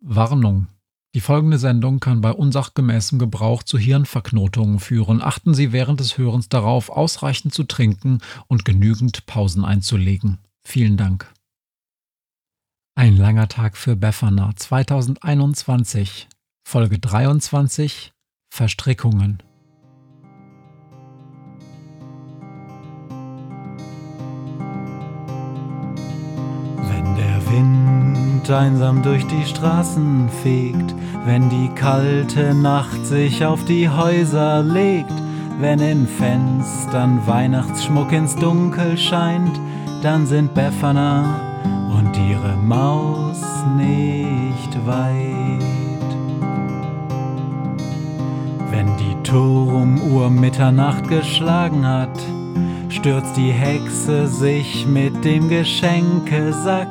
Warnung. 0.00 0.68
Die 1.14 1.20
folgende 1.20 1.58
Sendung 1.58 2.00
kann 2.00 2.20
bei 2.20 2.32
unsachgemäßem 2.32 3.18
Gebrauch 3.18 3.62
zu 3.62 3.78
Hirnverknotungen 3.78 4.78
führen. 4.78 5.22
Achten 5.22 5.54
Sie 5.54 5.72
während 5.72 6.00
des 6.00 6.18
Hörens 6.18 6.48
darauf, 6.48 6.90
ausreichend 6.90 7.54
zu 7.54 7.64
trinken 7.64 8.18
und 8.46 8.64
genügend 8.64 9.26
Pausen 9.26 9.64
einzulegen. 9.64 10.38
Vielen 10.62 10.96
Dank. 10.96 11.32
Ein 12.94 13.16
langer 13.16 13.48
Tag 13.48 13.76
für 13.76 13.96
Befana 13.96 14.54
2021, 14.54 16.28
Folge 16.64 16.98
23 16.98 18.12
Verstrickungen. 18.50 19.42
Einsam 28.50 29.02
durch 29.02 29.26
die 29.26 29.44
Straßen 29.44 30.28
fegt, 30.42 30.94
wenn 31.26 31.48
die 31.50 31.68
kalte 31.74 32.54
Nacht 32.54 33.04
sich 33.04 33.44
auf 33.44 33.64
die 33.64 33.88
Häuser 33.88 34.62
legt, 34.62 35.12
wenn 35.60 35.80
in 35.80 36.06
Fenstern 36.06 37.20
Weihnachtsschmuck 37.26 38.12
ins 38.12 38.36
Dunkel 38.36 38.96
scheint, 38.96 39.60
dann 40.02 40.26
sind 40.26 40.54
Befana 40.54 41.40
und 41.98 42.16
ihre 42.16 42.56
Maus 42.56 43.42
nicht 43.76 44.86
weit. 44.86 45.58
Wenn 48.70 48.96
die 48.96 49.22
Turmuhr 49.24 50.30
Mitternacht 50.30 51.08
geschlagen 51.08 51.86
hat, 51.86 52.18
stürzt 52.88 53.36
die 53.36 53.52
Hexe 53.52 54.28
sich 54.28 54.86
mit 54.86 55.24
dem 55.24 55.48
Geschenkesack 55.48 56.88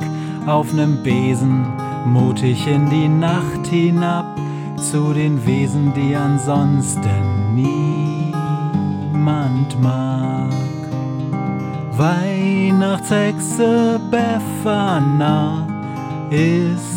auf 0.47 0.73
nem 0.73 1.03
Besen 1.03 1.67
mutig 2.05 2.65
in 2.67 2.89
die 2.89 3.09
Nacht 3.09 3.67
hinab 3.67 4.39
zu 4.77 5.13
den 5.13 5.45
Wesen, 5.45 5.93
die 5.93 6.15
ansonsten 6.15 7.53
niemand 7.53 8.41
mag. 9.81 10.53
Weihnachtshexe 11.97 13.99
Befana 14.09 15.67
ist 16.29 16.96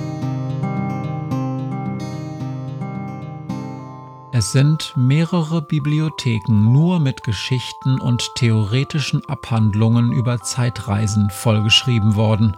Es 4.41 4.53
sind 4.53 4.93
mehrere 4.97 5.61
Bibliotheken 5.61 6.73
nur 6.73 6.99
mit 6.99 7.21
Geschichten 7.21 7.99
und 7.99 8.33
theoretischen 8.33 9.23
Abhandlungen 9.29 10.11
über 10.11 10.41
Zeitreisen 10.41 11.29
vollgeschrieben 11.29 12.15
worden. 12.15 12.57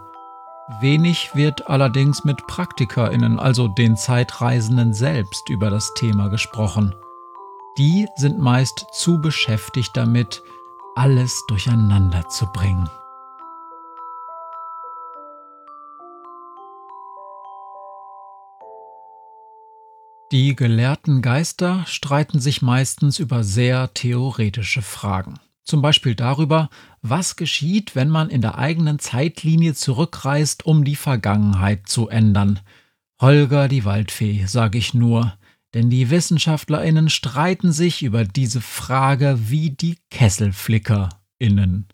Wenig 0.79 1.35
wird 1.35 1.67
allerdings 1.67 2.23
mit 2.23 2.47
Praktikerinnen, 2.47 3.37
also 3.37 3.67
den 3.67 3.97
Zeitreisenden 3.97 4.93
selbst, 4.93 5.49
über 5.49 5.69
das 5.69 5.93
Thema 5.93 6.29
gesprochen. 6.29 6.95
Die 7.77 8.07
sind 8.15 8.39
meist 8.39 8.85
zu 8.93 9.19
beschäftigt 9.19 9.97
damit, 9.97 10.41
alles 10.95 11.43
durcheinander 11.49 12.29
zu 12.29 12.45
bringen. 12.53 12.89
Die 20.33 20.55
gelehrten 20.55 21.21
Geister 21.21 21.85
streiten 21.85 22.39
sich 22.39 22.63
meistens 22.63 23.19
über 23.19 23.43
sehr 23.43 23.93
theoretische 23.93 24.81
Fragen. 24.81 25.35
Zum 25.63 25.83
Beispiel 25.83 26.15
darüber, 26.15 26.71
was 27.03 27.35
geschieht, 27.35 27.95
wenn 27.95 28.09
man 28.09 28.31
in 28.31 28.41
der 28.41 28.57
eigenen 28.57 28.97
Zeitlinie 28.97 29.75
zurückreist, 29.75 30.65
um 30.65 30.85
die 30.85 30.95
Vergangenheit 30.95 31.87
zu 31.87 32.09
ändern. 32.09 32.61
Holger 33.21 33.67
die 33.67 33.85
Waldfee, 33.85 34.45
sage 34.47 34.79
ich 34.79 34.95
nur, 34.95 35.37
denn 35.75 35.91
die 35.91 36.09
Wissenschaftlerinnen 36.09 37.09
streiten 37.09 37.71
sich 37.71 38.01
über 38.01 38.25
diese 38.25 38.61
Frage 38.61 39.37
wie 39.51 39.69
die 39.69 39.99
Kesselflickerinnen. 40.09 41.89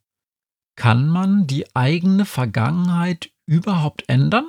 Kann 0.77 1.09
man 1.09 1.45
die 1.45 1.75
eigene 1.75 2.23
Vergangenheit 2.23 3.31
überhaupt 3.45 4.05
ändern? 4.07 4.45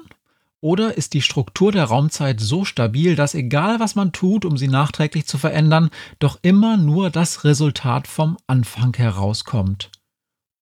Oder 0.63 0.99
ist 0.99 1.15
die 1.15 1.23
Struktur 1.23 1.73
der 1.73 1.85
Raumzeit 1.85 2.39
so 2.39 2.67
stabil, 2.67 3.17
dass 3.17 3.35
egal 3.35 3.81
was 3.81 3.95
man 3.95 4.13
tut, 4.13 4.45
um 4.45 4.59
sie 4.59 4.69
nachträglich 4.69 5.27
zu 5.27 5.39
verändern, 5.39 5.89
doch 6.19 6.39
immer 6.43 6.77
nur 6.77 7.09
das 7.09 7.45
Resultat 7.45 8.07
vom 8.07 8.37
Anfang 8.47 8.95
herauskommt? 8.95 9.91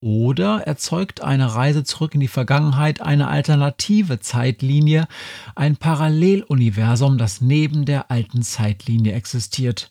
Oder 0.00 0.60
erzeugt 0.60 1.22
eine 1.22 1.56
Reise 1.56 1.82
zurück 1.82 2.14
in 2.14 2.20
die 2.20 2.28
Vergangenheit 2.28 3.00
eine 3.00 3.26
alternative 3.26 4.20
Zeitlinie, 4.20 5.08
ein 5.56 5.76
Paralleluniversum, 5.76 7.18
das 7.18 7.40
neben 7.40 7.84
der 7.84 8.08
alten 8.08 8.42
Zeitlinie 8.42 9.14
existiert? 9.14 9.90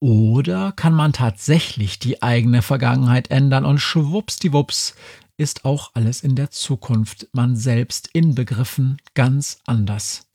Oder 0.00 0.72
kann 0.72 0.94
man 0.94 1.12
tatsächlich 1.12 1.98
die 1.98 2.22
eigene 2.22 2.62
Vergangenheit 2.62 3.30
ändern 3.30 3.66
und 3.66 3.78
schwuppsdiwupps 3.78 4.94
ist 5.36 5.64
auch 5.64 5.90
alles 5.94 6.22
in 6.22 6.36
der 6.36 6.50
Zukunft, 6.50 7.28
man 7.32 7.56
selbst 7.56 8.08
inbegriffen, 8.12 8.98
ganz 9.14 9.58
anders? 9.66 10.28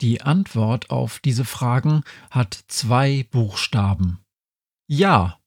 Die 0.00 0.20
Antwort 0.20 0.90
auf 0.90 1.20
diese 1.20 1.44
Fragen 1.44 2.02
hat 2.30 2.58
zwei 2.68 3.26
Buchstaben. 3.30 4.18
Ja. 4.88 5.38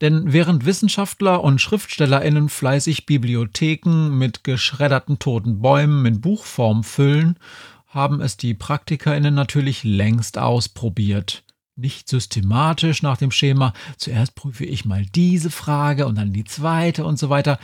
Denn 0.00 0.32
während 0.32 0.64
Wissenschaftler 0.64 1.42
und 1.42 1.60
Schriftstellerinnen 1.60 2.48
fleißig 2.48 3.06
Bibliotheken 3.06 4.10
mit 4.10 4.44
geschredderten 4.44 5.18
toten 5.18 5.60
Bäumen 5.60 6.04
in 6.06 6.20
Buchform 6.20 6.84
füllen, 6.84 7.38
haben 7.86 8.20
es 8.20 8.36
die 8.36 8.54
Praktikerinnen 8.54 9.34
natürlich 9.34 9.84
längst 9.84 10.36
ausprobiert. 10.36 11.43
Nicht 11.76 12.08
systematisch 12.08 13.02
nach 13.02 13.16
dem 13.16 13.32
Schema, 13.32 13.72
zuerst 13.96 14.34
prüfe 14.36 14.64
ich 14.64 14.84
mal 14.84 15.04
diese 15.06 15.50
Frage 15.50 16.06
und 16.06 16.16
dann 16.16 16.32
die 16.32 16.44
zweite 16.44 17.04
und 17.04 17.18
so 17.18 17.30
weiter, 17.30 17.58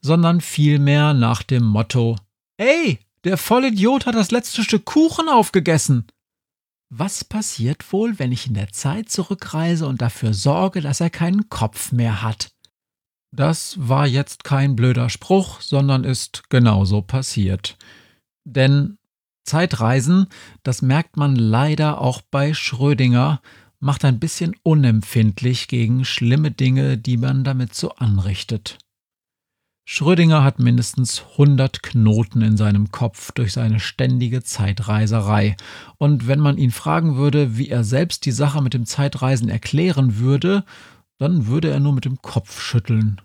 sondern 0.00 0.40
vielmehr 0.40 1.14
nach 1.14 1.44
dem 1.44 1.62
Motto, 1.64 2.16
ey, 2.56 2.98
der 3.24 3.36
Vollidiot 3.36 4.06
hat 4.06 4.16
das 4.16 4.32
letzte 4.32 4.64
Stück 4.64 4.84
Kuchen 4.84 5.28
aufgegessen. 5.28 6.06
Was 6.90 7.24
passiert 7.24 7.92
wohl, 7.92 8.18
wenn 8.18 8.32
ich 8.32 8.48
in 8.48 8.54
der 8.54 8.72
Zeit 8.72 9.08
zurückreise 9.08 9.86
und 9.86 10.02
dafür 10.02 10.34
sorge, 10.34 10.80
dass 10.80 11.00
er 11.00 11.10
keinen 11.10 11.48
Kopf 11.48 11.92
mehr 11.92 12.20
hat? 12.20 12.50
Das 13.34 13.76
war 13.78 14.06
jetzt 14.06 14.44
kein 14.44 14.76
blöder 14.76 15.08
Spruch, 15.08 15.60
sondern 15.60 16.04
ist 16.04 16.50
genauso 16.50 17.00
passiert. 17.00 17.78
Denn 18.44 18.98
Zeitreisen, 19.44 20.26
das 20.62 20.82
merkt 20.82 21.16
man 21.16 21.36
leider 21.36 22.00
auch 22.00 22.22
bei 22.22 22.54
Schrödinger, 22.54 23.40
macht 23.80 24.04
ein 24.04 24.20
bisschen 24.20 24.54
unempfindlich 24.62 25.66
gegen 25.68 26.04
schlimme 26.04 26.50
Dinge, 26.50 26.98
die 26.98 27.16
man 27.16 27.42
damit 27.42 27.74
so 27.74 27.90
anrichtet. 27.96 28.78
Schrödinger 29.84 30.44
hat 30.44 30.60
mindestens 30.60 31.24
100 31.32 31.82
Knoten 31.82 32.40
in 32.42 32.56
seinem 32.56 32.92
Kopf 32.92 33.32
durch 33.32 33.52
seine 33.52 33.80
ständige 33.80 34.44
Zeitreiserei. 34.44 35.56
Und 35.98 36.28
wenn 36.28 36.38
man 36.38 36.56
ihn 36.56 36.70
fragen 36.70 37.16
würde, 37.16 37.58
wie 37.58 37.68
er 37.68 37.82
selbst 37.82 38.24
die 38.24 38.32
Sache 38.32 38.62
mit 38.62 38.74
dem 38.74 38.86
Zeitreisen 38.86 39.48
erklären 39.48 40.18
würde, 40.18 40.64
dann 41.18 41.46
würde 41.46 41.70
er 41.70 41.80
nur 41.80 41.92
mit 41.92 42.04
dem 42.04 42.22
Kopf 42.22 42.60
schütteln. 42.60 43.20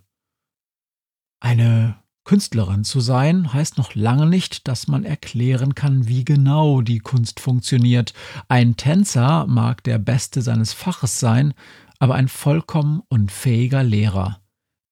Eine 1.39 1.99
Künstlerin 2.27 2.83
zu 2.83 2.99
sein 2.99 3.53
heißt 3.53 3.77
noch 3.77 3.95
lange 3.95 4.25
nicht, 4.25 4.67
dass 4.67 4.89
man 4.89 5.05
erklären 5.05 5.75
kann, 5.75 6.09
wie 6.09 6.25
genau 6.25 6.81
die 6.81 6.99
Kunst 6.99 7.39
funktioniert. 7.39 8.13
Ein 8.49 8.75
Tänzer 8.75 9.45
mag 9.47 9.81
der 9.85 9.97
Beste 9.97 10.41
seines 10.41 10.73
Faches 10.73 11.21
sein, 11.21 11.53
aber 11.99 12.15
ein 12.15 12.27
vollkommen 12.27 13.01
unfähiger 13.07 13.81
Lehrer. 13.81 14.41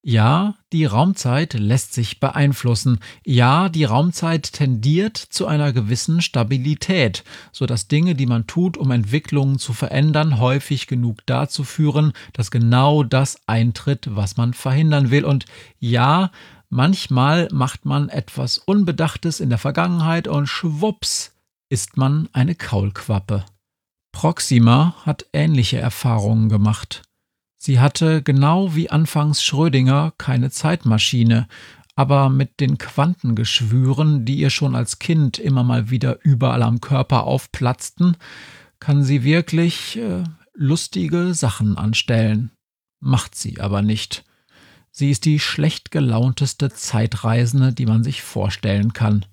Ja, 0.02 0.56
die 0.72 0.86
Raumzeit 0.86 1.56
lässt 1.56 1.94
sich 1.94 2.22
beeinflussen. 2.22 3.00
Ja, 3.26 3.68
die 3.68 3.84
Raumzeit 3.84 4.54
tendiert 4.54 5.18
zu 5.18 5.46
einer 5.46 5.74
gewissen 5.74 6.22
Stabilität, 6.22 7.26
so 7.52 7.66
dass 7.66 7.90
Dinge, 7.90 8.16
die 8.16 8.28
man 8.28 8.48
tut, 8.48 8.78
um 8.78 8.92
Entwicklungen 8.92 9.60
zu 9.60 9.74
verändern, 9.74 10.40
häufig 10.40 10.88
genug 10.88 11.26
dazu 11.26 11.66
führen, 11.66 12.14
dass 12.32 12.50
genau 12.50 13.04
das 13.04 13.42
eintritt, 13.46 14.08
was 14.12 14.38
man 14.38 14.54
verhindern 14.54 15.12
will. 15.12 15.26
Und 15.26 15.46
ja, 15.80 16.30
Manchmal 16.76 17.48
macht 17.54 17.86
man 17.86 18.10
etwas 18.10 18.58
Unbedachtes 18.58 19.40
in 19.40 19.48
der 19.48 19.58
Vergangenheit 19.58 20.28
und 20.28 20.48
schwupps 20.48 21.34
ist 21.70 21.96
man 21.96 22.28
eine 22.34 22.54
Kaulquappe. 22.54 23.46
Proxima 24.12 24.94
hat 25.06 25.26
ähnliche 25.32 25.78
Erfahrungen 25.78 26.50
gemacht. 26.50 27.04
Sie 27.56 27.80
hatte 27.80 28.22
genau 28.22 28.76
wie 28.76 28.90
anfangs 28.90 29.42
Schrödinger 29.42 30.12
keine 30.18 30.52
Zeitmaschine, 30.52 31.48
aber 31.96 32.30
mit 32.30 32.60
den 32.60 32.78
Quantengeschwüren, 32.78 34.26
die 34.26 34.36
ihr 34.36 34.50
schon 34.50 34.76
als 34.76 35.00
Kind 35.00 35.40
immer 35.40 35.64
mal 35.64 35.90
wieder 35.92 36.20
überall 36.26 36.62
am 36.62 36.82
Körper 36.82 37.24
aufplatzten, 37.24 38.18
kann 38.82 39.02
sie 39.02 39.24
wirklich 39.24 39.96
äh, 39.96 40.26
lustige 40.54 41.36
Sachen 41.36 41.78
anstellen. 41.78 42.52
Macht 43.00 43.36
sie 43.36 43.62
aber 43.62 43.82
nicht. 43.82 44.26
Sie 44.98 45.12
ist 45.12 45.26
die 45.26 45.42
schlecht 45.42 45.92
gelaunteste 45.92 46.70
Zeitreisende, 46.70 47.74
die 47.74 47.86
man 47.86 48.06
sich 48.06 48.22
vorstellen 48.22 48.94
kann. 48.94 49.26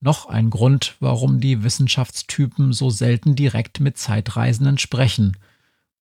Noch 0.00 0.26
ein 0.26 0.50
Grund, 0.50 0.96
warum 1.00 1.40
die 1.40 1.62
Wissenschaftstypen 1.62 2.74
so 2.74 2.90
selten 2.90 3.34
direkt 3.34 3.80
mit 3.80 3.96
Zeitreisenden 3.96 4.76
sprechen. 4.76 5.38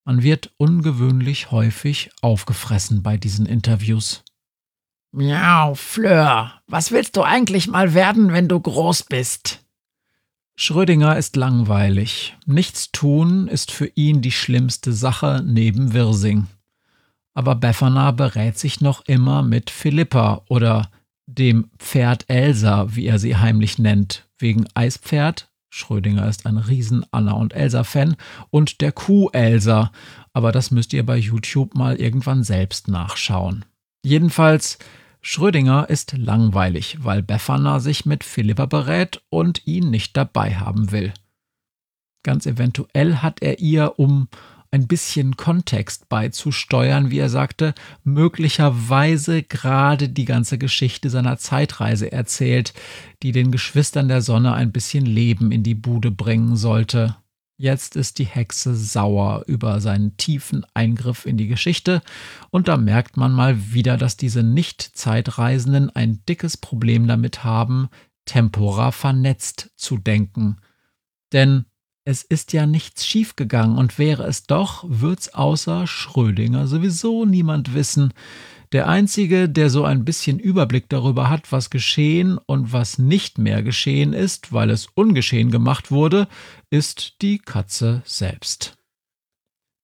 Man 0.04 0.22
wird 0.22 0.52
ungewöhnlich 0.58 1.50
häufig 1.50 2.10
aufgefressen 2.20 3.02
bei 3.02 3.16
diesen 3.16 3.46
Interviews. 3.46 4.26
Miau, 5.14 5.76
Fleur, 5.76 6.62
was 6.68 6.92
willst 6.92 7.16
du 7.16 7.22
eigentlich 7.22 7.70
mal 7.70 7.94
werden, 7.94 8.34
wenn 8.34 8.50
du 8.50 8.60
groß 8.60 9.04
bist? 9.04 9.64
Schrödinger 10.58 11.18
ist 11.18 11.38
langweilig. 11.38 12.36
Nichts 12.46 12.92
tun 12.92 13.48
ist 13.48 13.72
für 13.72 13.90
ihn 13.96 14.22
die 14.22 14.34
schlimmste 14.34 14.92
Sache 14.92 15.42
neben 15.46 15.94
Wirsing. 15.94 16.48
Aber 17.40 17.56
Befana 17.56 18.12
berät 18.12 18.60
sich 18.60 18.82
noch 18.82 19.06
immer 19.06 19.44
mit 19.44 19.70
Philippa 19.70 20.42
oder 20.50 20.92
dem 21.26 21.70
Pferd 21.78 22.26
Elsa, 22.28 22.94
wie 22.98 23.06
er 23.06 23.18
sie 23.18 23.38
heimlich 23.38 23.80
nennt, 23.80 24.28
wegen 24.38 24.66
Eispferd. 24.74 25.50
Schrödinger 25.70 26.28
ist 26.28 26.46
ein 26.46 26.58
riesen 26.58 27.06
Anna 27.12 27.32
und 27.32 27.54
Elsa-Fan 27.54 28.18
und 28.50 28.82
der 28.82 28.92
Kuh 28.92 29.30
Elsa, 29.30 29.94
aber 30.34 30.52
das 30.52 30.72
müsst 30.72 30.92
ihr 30.92 31.06
bei 31.06 31.16
YouTube 31.16 31.76
mal 31.76 31.96
irgendwann 31.96 32.44
selbst 32.44 32.90
nachschauen. 32.90 33.64
Jedenfalls 34.04 34.78
Schrödinger 35.22 35.90
ist 35.90 36.18
langweilig, 36.18 36.98
weil 37.06 37.24
Befana 37.24 37.80
sich 37.80 38.06
mit 38.06 38.26
Philippa 38.26 38.66
berät 38.66 39.22
und 39.30 39.66
ihn 39.66 39.90
nicht 39.90 40.18
dabei 40.18 40.56
haben 40.56 40.92
will. 40.92 41.14
Ganz 42.22 42.46
eventuell 42.46 43.16
hat 43.20 43.42
er 43.42 43.60
ihr, 43.60 43.98
um 43.98 44.28
ein 44.72 44.88
bisschen 44.88 45.36
Kontext 45.36 46.10
beizusteuern, 46.10 47.10
wie 47.10 47.20
er 47.20 47.30
sagte, 47.30 47.74
möglicherweise 48.04 49.42
gerade 49.44 50.10
die 50.10 50.26
ganze 50.26 50.58
Geschichte 50.58 51.10
seiner 51.10 51.38
Zeitreise 51.38 52.12
erzählt, 52.12 52.74
die 53.24 53.32
den 53.32 53.52
Geschwistern 53.52 54.08
der 54.08 54.22
Sonne 54.22 54.54
ein 54.54 54.72
bisschen 54.72 55.06
Leben 55.06 55.52
in 55.52 55.64
die 55.64 55.76
Bude 55.76 56.12
bringen 56.12 56.56
sollte. 56.56 57.16
Jetzt 57.58 57.98
ist 57.98 58.20
die 58.20 58.26
Hexe 58.26 58.74
sauer 58.76 59.44
über 59.48 59.82
seinen 59.82 60.16
tiefen 60.16 60.66
Eingriff 60.74 61.26
in 61.26 61.36
die 61.36 61.48
Geschichte, 61.48 62.02
und 62.52 62.70
da 62.70 62.78
merkt 62.78 63.18
man 63.18 63.34
mal 63.34 63.74
wieder, 63.74 63.98
dass 63.98 64.16
diese 64.16 64.44
Nicht-Zeitreisenden 64.44 65.90
ein 65.90 66.24
dickes 66.30 66.56
Problem 66.56 67.08
damit 67.08 67.44
haben, 67.44 67.90
tempora 68.24 68.92
vernetzt 68.92 69.72
zu 69.76 69.98
denken. 69.98 70.58
Denn 71.34 71.66
es 72.10 72.24
ist 72.24 72.54
ja 72.54 72.66
nichts 72.66 73.06
schiefgegangen, 73.06 73.78
und 73.78 74.00
wäre 74.00 74.24
es 74.24 74.48
doch, 74.48 74.84
wird's 74.88 75.36
außer 75.36 75.86
Schrödinger 75.86 76.66
sowieso 76.66 77.24
niemand 77.24 77.76
wissen, 77.76 78.16
der 78.72 78.88
Einzige, 78.88 79.48
der 79.48 79.70
so 79.70 79.86
ein 79.86 80.06
bisschen 80.06 80.40
Überblick 80.40 80.90
darüber 80.90 81.30
hat, 81.30 81.52
was 81.52 81.70
geschehen 81.70 82.40
und 82.44 82.74
was 82.74 82.98
nicht 82.98 83.38
mehr 83.38 83.62
geschehen 83.62 84.14
ist, 84.14 84.52
weil 84.52 84.72
es 84.72 84.88
ungeschehen 84.96 85.52
gemacht 85.52 85.92
wurde, 85.92 86.28
ist 86.72 87.22
die 87.22 87.38
Katze 87.38 88.02
selbst. 88.06 88.79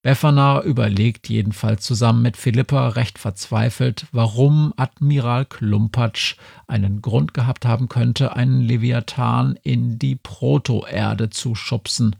Befana 0.05 0.61
überlegt 0.61 1.29
jedenfalls 1.29 1.83
zusammen 1.83 2.21
mit 2.21 2.37
Philippa 2.37 2.89
recht 2.89 3.17
verzweifelt, 3.17 4.05
warum 4.11 4.71
Admiral 4.77 5.45
Klumpatsch 5.45 6.35
einen 6.67 7.01
Grund 7.01 7.33
gehabt 7.33 7.65
haben 7.65 7.89
könnte, 7.89 8.35
einen 8.35 8.61
Leviathan 8.61 9.57
in 9.63 9.97
die 9.97 10.15
Protoerde 10.15 11.31
zu 11.31 11.55
schubsen. 11.55 12.17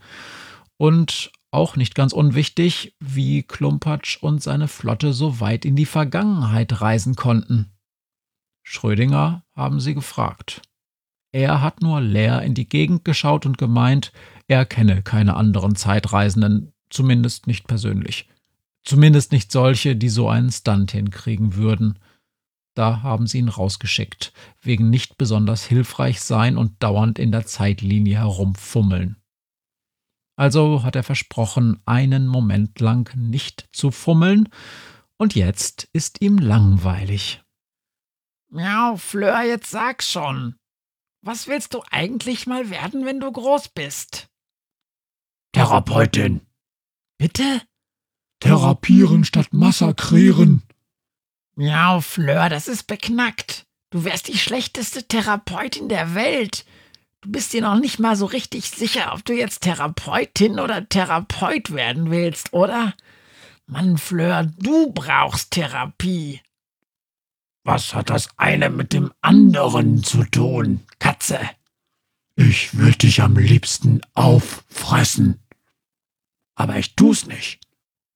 Und 0.76 1.30
auch 1.52 1.76
nicht 1.76 1.94
ganz 1.94 2.12
unwichtig, 2.12 2.96
wie 2.98 3.44
Klumpatsch 3.44 4.20
und 4.20 4.42
seine 4.42 4.66
Flotte 4.66 5.12
so 5.12 5.38
weit 5.38 5.64
in 5.64 5.76
die 5.76 5.86
Vergangenheit 5.86 6.80
reisen 6.80 7.14
konnten. 7.14 7.70
Schrödinger 8.64 9.44
haben 9.54 9.78
sie 9.78 9.94
gefragt. 9.94 10.60
Er 11.30 11.60
hat 11.60 11.82
nur 11.82 12.00
leer 12.00 12.42
in 12.42 12.54
die 12.54 12.68
Gegend 12.68 13.04
geschaut 13.04 13.46
und 13.46 13.58
gemeint, 13.58 14.10
er 14.48 14.66
kenne 14.66 15.02
keine 15.02 15.36
anderen 15.36 15.76
Zeitreisenden, 15.76 16.72
zumindest 16.90 17.46
nicht 17.46 17.66
persönlich. 17.66 18.28
Zumindest 18.84 19.32
nicht 19.32 19.50
solche, 19.50 19.96
die 19.96 20.08
so 20.08 20.28
einen 20.28 20.50
Stunt 20.50 20.92
hinkriegen 20.92 21.56
würden. 21.56 21.98
Da 22.74 23.02
haben 23.02 23.26
sie 23.26 23.38
ihn 23.38 23.48
rausgeschickt, 23.48 24.32
wegen 24.60 24.90
nicht 24.90 25.18
besonders 25.18 25.64
hilfreich 25.64 26.20
sein 26.20 26.56
und 26.56 26.82
dauernd 26.82 27.18
in 27.18 27.32
der 27.32 27.46
Zeitlinie 27.46 28.18
herumfummeln. 28.18 29.16
Also 30.36 30.82
hat 30.82 30.94
er 30.94 31.02
versprochen, 31.02 31.80
einen 31.86 32.26
Moment 32.26 32.78
lang 32.78 33.10
nicht 33.16 33.68
zu 33.72 33.90
fummeln, 33.90 34.48
und 35.18 35.34
jetzt 35.34 35.88
ist 35.94 36.20
ihm 36.20 36.36
langweilig. 36.36 37.42
Miau, 38.48 38.96
Fleur, 38.96 39.42
jetzt 39.42 39.70
sag 39.70 40.02
schon. 40.02 40.56
Was 41.22 41.48
willst 41.48 41.74
du 41.74 41.82
eigentlich 41.90 42.46
mal 42.46 42.70
werden, 42.70 43.04
wenn 43.06 43.18
du 43.18 43.32
groß 43.32 43.70
bist? 43.70 44.28
Therapeutin. 45.52 46.45
Bitte? 47.18 47.62
Therapieren 48.40 49.24
statt 49.24 49.48
massakrieren. 49.52 50.62
Miau, 51.54 52.00
Fleur, 52.00 52.48
das 52.48 52.68
ist 52.68 52.86
beknackt. 52.86 53.66
Du 53.90 54.04
wärst 54.04 54.28
die 54.28 54.36
schlechteste 54.36 55.04
Therapeutin 55.04 55.88
der 55.88 56.14
Welt. 56.14 56.66
Du 57.22 57.30
bist 57.30 57.52
dir 57.52 57.62
noch 57.62 57.78
nicht 57.78 57.98
mal 57.98 58.14
so 58.14 58.26
richtig 58.26 58.70
sicher, 58.70 59.12
ob 59.14 59.24
du 59.24 59.32
jetzt 59.32 59.62
Therapeutin 59.62 60.60
oder 60.60 60.88
Therapeut 60.88 61.72
werden 61.72 62.10
willst, 62.10 62.52
oder? 62.52 62.94
Mann, 63.66 63.96
Fleur, 63.96 64.52
du 64.58 64.92
brauchst 64.92 65.52
Therapie. 65.52 66.40
Was 67.64 67.94
hat 67.94 68.10
das 68.10 68.28
eine 68.36 68.70
mit 68.70 68.92
dem 68.92 69.12
anderen 69.22 70.04
zu 70.04 70.24
tun, 70.24 70.82
Katze? 70.98 71.40
Ich 72.36 72.76
würde 72.76 72.98
dich 72.98 73.22
am 73.22 73.36
liebsten 73.36 74.02
auffressen. 74.14 75.40
Aber 76.56 76.76
ich 76.78 76.96
tu's 76.96 77.26
nicht. 77.26 77.60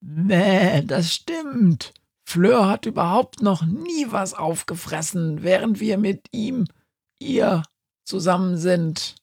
Nee, 0.00 0.82
das 0.82 1.14
stimmt. 1.14 1.92
Fleur 2.24 2.68
hat 2.68 2.86
überhaupt 2.86 3.42
noch 3.42 3.64
nie 3.64 4.06
was 4.08 4.34
aufgefressen, 4.34 5.42
während 5.42 5.78
wir 5.78 5.98
mit 5.98 6.26
ihm, 6.32 6.66
ihr 7.18 7.62
zusammen 8.04 8.56
sind. 8.56 9.16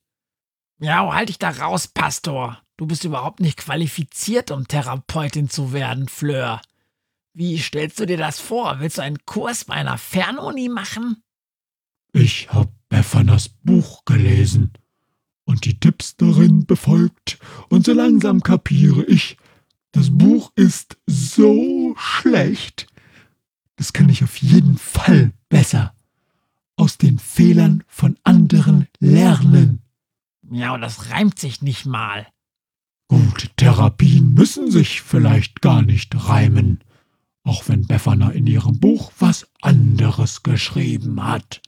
Ja, 0.79 1.11
halt 1.13 1.29
dich 1.29 1.39
da 1.39 1.49
raus, 1.49 1.87
Pastor. 1.87 2.61
Du 2.77 2.85
bist 2.85 3.03
überhaupt 3.03 3.39
nicht 3.39 3.57
qualifiziert, 3.57 4.51
um 4.51 4.67
Therapeutin 4.67 5.49
zu 5.49 5.73
werden, 5.73 6.07
Fleur. 6.07 6.61
Wie 7.33 7.57
stellst 7.57 7.99
du 7.99 8.05
dir 8.05 8.17
das 8.17 8.39
vor? 8.39 8.79
Willst 8.79 8.99
du 8.99 9.01
einen 9.01 9.25
Kurs 9.25 9.65
bei 9.65 9.75
einer 9.75 9.97
Fernuni 9.97 10.69
machen? 10.69 11.23
Ich 12.13 12.49
hab 12.51 12.71
Beffanas 12.89 13.49
Buch 13.49 14.05
gelesen 14.05 14.73
und 15.47 15.65
die 15.65 15.79
Tipps 15.79 16.17
darin 16.17 16.65
befolgt, 16.65 17.39
und 17.69 17.85
so 17.85 17.93
langsam 17.93 18.43
kapiere 18.43 19.03
ich, 19.05 19.37
das 19.93 20.15
Buch 20.15 20.51
ist 20.55 20.97
so 21.07 21.95
schlecht. 21.97 22.87
Das 23.77 23.93
kann 23.93 24.09
ich 24.09 24.23
auf 24.23 24.37
jeden 24.37 24.77
Fall 24.77 25.31
besser 25.49 25.95
aus 26.75 26.97
den 26.97 27.17
Fehlern 27.17 27.83
von 27.87 28.17
anderen 28.23 28.87
lernen. 28.99 29.81
Ja, 30.51 30.73
und 30.73 30.81
das 30.81 31.09
reimt 31.11 31.39
sich 31.39 31.61
nicht 31.61 31.85
mal. 31.85 32.27
Gute 33.07 33.47
Therapien 33.55 34.33
müssen 34.33 34.69
sich 34.69 35.01
vielleicht 35.01 35.61
gar 35.61 35.81
nicht 35.81 36.13
reimen, 36.27 36.83
auch 37.43 37.69
wenn 37.69 37.87
Befana 37.87 38.31
in 38.31 38.47
ihrem 38.47 38.79
Buch 38.79 39.13
was 39.17 39.47
anderes 39.61 40.43
geschrieben 40.43 41.23
hat. 41.23 41.61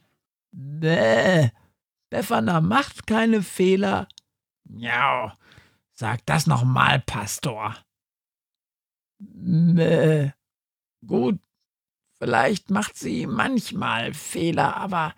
Bäh, 0.52 1.48
Befana 2.10 2.60
macht 2.60 3.06
keine 3.06 3.42
Fehler. 3.42 4.08
Miau, 4.64 5.32
sag 5.94 6.26
das 6.26 6.46
nochmal, 6.46 7.00
Pastor. 7.00 7.76
Bäh, 9.18 10.32
gut, 11.06 11.40
Vielleicht 12.22 12.70
macht 12.70 12.98
sie 12.98 13.26
manchmal 13.26 14.12
Fehler, 14.12 14.76
aber 14.76 15.14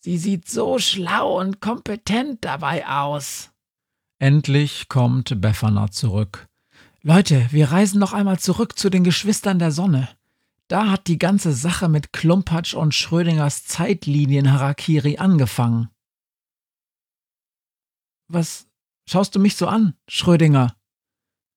sie 0.00 0.18
sieht 0.18 0.48
so 0.48 0.80
schlau 0.80 1.38
und 1.38 1.60
kompetent 1.60 2.44
dabei 2.44 2.86
aus. 2.88 3.50
Endlich 4.18 4.88
kommt 4.88 5.40
Befana 5.40 5.92
zurück. 5.92 6.48
Leute, 7.02 7.46
wir 7.52 7.70
reisen 7.70 8.00
noch 8.00 8.12
einmal 8.12 8.40
zurück 8.40 8.76
zu 8.76 8.90
den 8.90 9.04
Geschwistern 9.04 9.60
der 9.60 9.70
Sonne. 9.70 10.08
Da 10.68 10.90
hat 10.90 11.06
die 11.06 11.18
ganze 11.18 11.54
Sache 11.54 11.88
mit 11.88 12.12
Klumpatsch 12.12 12.74
und 12.74 12.94
Schrödingers 12.94 13.64
Zeitlinien-Harakiri 13.64 15.16
angefangen. 15.16 15.88
Was 18.28 18.66
schaust 19.08 19.34
du 19.34 19.40
mich 19.40 19.56
so 19.56 19.66
an, 19.66 19.94
Schrödinger? 20.08 20.76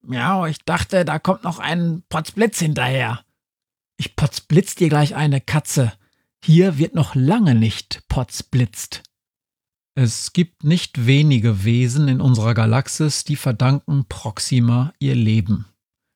Miau, 0.00 0.46
ich 0.46 0.64
dachte, 0.64 1.04
da 1.04 1.18
kommt 1.18 1.44
noch 1.44 1.58
ein 1.58 2.02
Potzblitz 2.08 2.58
hinterher. 2.58 3.24
Ich 3.98 4.16
potzblitz 4.16 4.74
dir 4.74 4.88
gleich 4.88 5.14
eine 5.14 5.42
Katze. 5.42 5.92
Hier 6.42 6.78
wird 6.78 6.94
noch 6.94 7.14
lange 7.14 7.54
nicht 7.54 8.08
potzblitzt. 8.08 9.02
Es 9.94 10.32
gibt 10.32 10.64
nicht 10.64 11.06
wenige 11.06 11.64
Wesen 11.64 12.08
in 12.08 12.22
unserer 12.22 12.54
Galaxis, 12.54 13.24
die 13.24 13.36
verdanken 13.36 14.06
Proxima 14.08 14.94
ihr 14.98 15.14
Leben. 15.14 15.71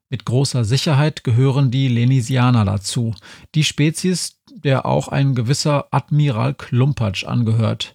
Mit 0.09 0.25
großer 0.25 0.65
Sicherheit 0.65 1.25
gehören 1.25 1.71
die 1.71 1.89
Lenisianer 1.89 2.65
dazu, 2.65 3.15
die 3.55 3.65
Spezies, 3.65 4.41
der 4.55 4.87
auch 4.87 5.09
ein 5.09 5.35
gewisser 5.35 5.87
Admiral 5.91 6.55
Klumpatsch 6.55 7.25
angehört. 7.25 7.95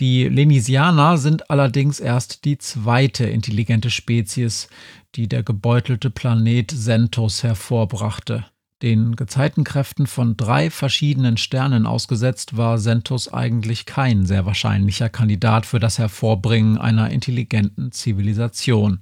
Die 0.00 0.24
Lenisianer 0.24 1.18
sind 1.18 1.50
allerdings 1.50 2.00
erst 2.00 2.44
die 2.44 2.58
zweite 2.58 3.26
intelligente 3.26 3.90
Spezies, 3.90 4.68
die 5.14 5.28
der 5.28 5.44
gebeutelte 5.44 6.10
Planet 6.10 6.72
Sentos 6.72 7.44
hervorbrachte. 7.44 8.44
Den 8.82 9.14
Gezeitenkräften 9.14 10.08
von 10.08 10.36
drei 10.36 10.68
verschiedenen 10.68 11.36
Sternen 11.36 11.86
ausgesetzt 11.86 12.56
war 12.56 12.78
Sentos 12.78 13.32
eigentlich 13.32 13.86
kein 13.86 14.26
sehr 14.26 14.44
wahrscheinlicher 14.44 15.08
Kandidat 15.08 15.64
für 15.64 15.78
das 15.78 15.98
Hervorbringen 15.98 16.76
einer 16.76 17.10
intelligenten 17.10 17.92
Zivilisation. 17.92 19.00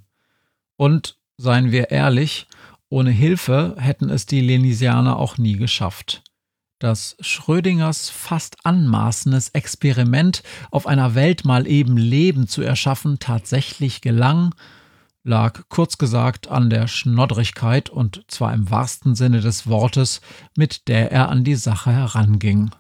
Und 0.77 1.17
seien 1.43 1.73
wir 1.73 1.91
ehrlich, 1.91 2.47
ohne 2.89 3.11
Hilfe 3.11 3.75
hätten 3.79 4.11
es 4.11 4.27
die 4.27 4.41
Lenisianer 4.41 5.19
auch 5.19 5.39
nie 5.39 5.57
geschafft. 5.57 6.23
Dass 6.79 7.17
Schrödingers 7.21 8.11
fast 8.11 8.65
anmaßendes 8.65 9.51
Experiment, 9.51 10.43
auf 10.71 10.87
einer 10.87 11.15
Welt 11.15 11.45
mal 11.45 11.67
eben 11.67 11.97
Leben 11.97 12.47
zu 12.47 12.63
erschaffen, 12.63 13.19
tatsächlich 13.19 14.01
gelang, 14.01 14.55
lag 15.25 15.63
kurz 15.69 15.99
gesagt 15.99 16.49
an 16.49 16.71
der 16.71 16.87
Schnoddrigkeit 16.87 17.91
und 17.91 18.25
zwar 18.29 18.53
im 18.55 18.71
wahrsten 18.71 19.15
Sinne 19.15 19.41
des 19.41 19.67
Wortes, 19.67 20.21
mit 20.57 20.89
der 20.89 21.13
er 21.13 21.29
an 21.29 21.45
die 21.45 21.55
Sache 21.55 21.93
heranging. 21.93 22.71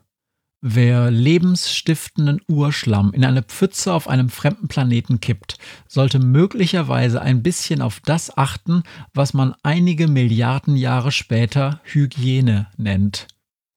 Wer 0.64 1.10
lebensstiftenden 1.10 2.40
Urschlamm 2.46 3.12
in 3.12 3.24
eine 3.24 3.42
Pfütze 3.42 3.92
auf 3.92 4.06
einem 4.06 4.28
fremden 4.28 4.68
Planeten 4.68 5.20
kippt, 5.20 5.58
sollte 5.88 6.20
möglicherweise 6.20 7.20
ein 7.20 7.42
bisschen 7.42 7.82
auf 7.82 7.98
das 7.98 8.38
achten, 8.38 8.84
was 9.12 9.34
man 9.34 9.56
einige 9.64 10.06
Milliarden 10.06 10.76
Jahre 10.76 11.10
später 11.10 11.80
Hygiene 11.82 12.68
nennt. 12.76 13.26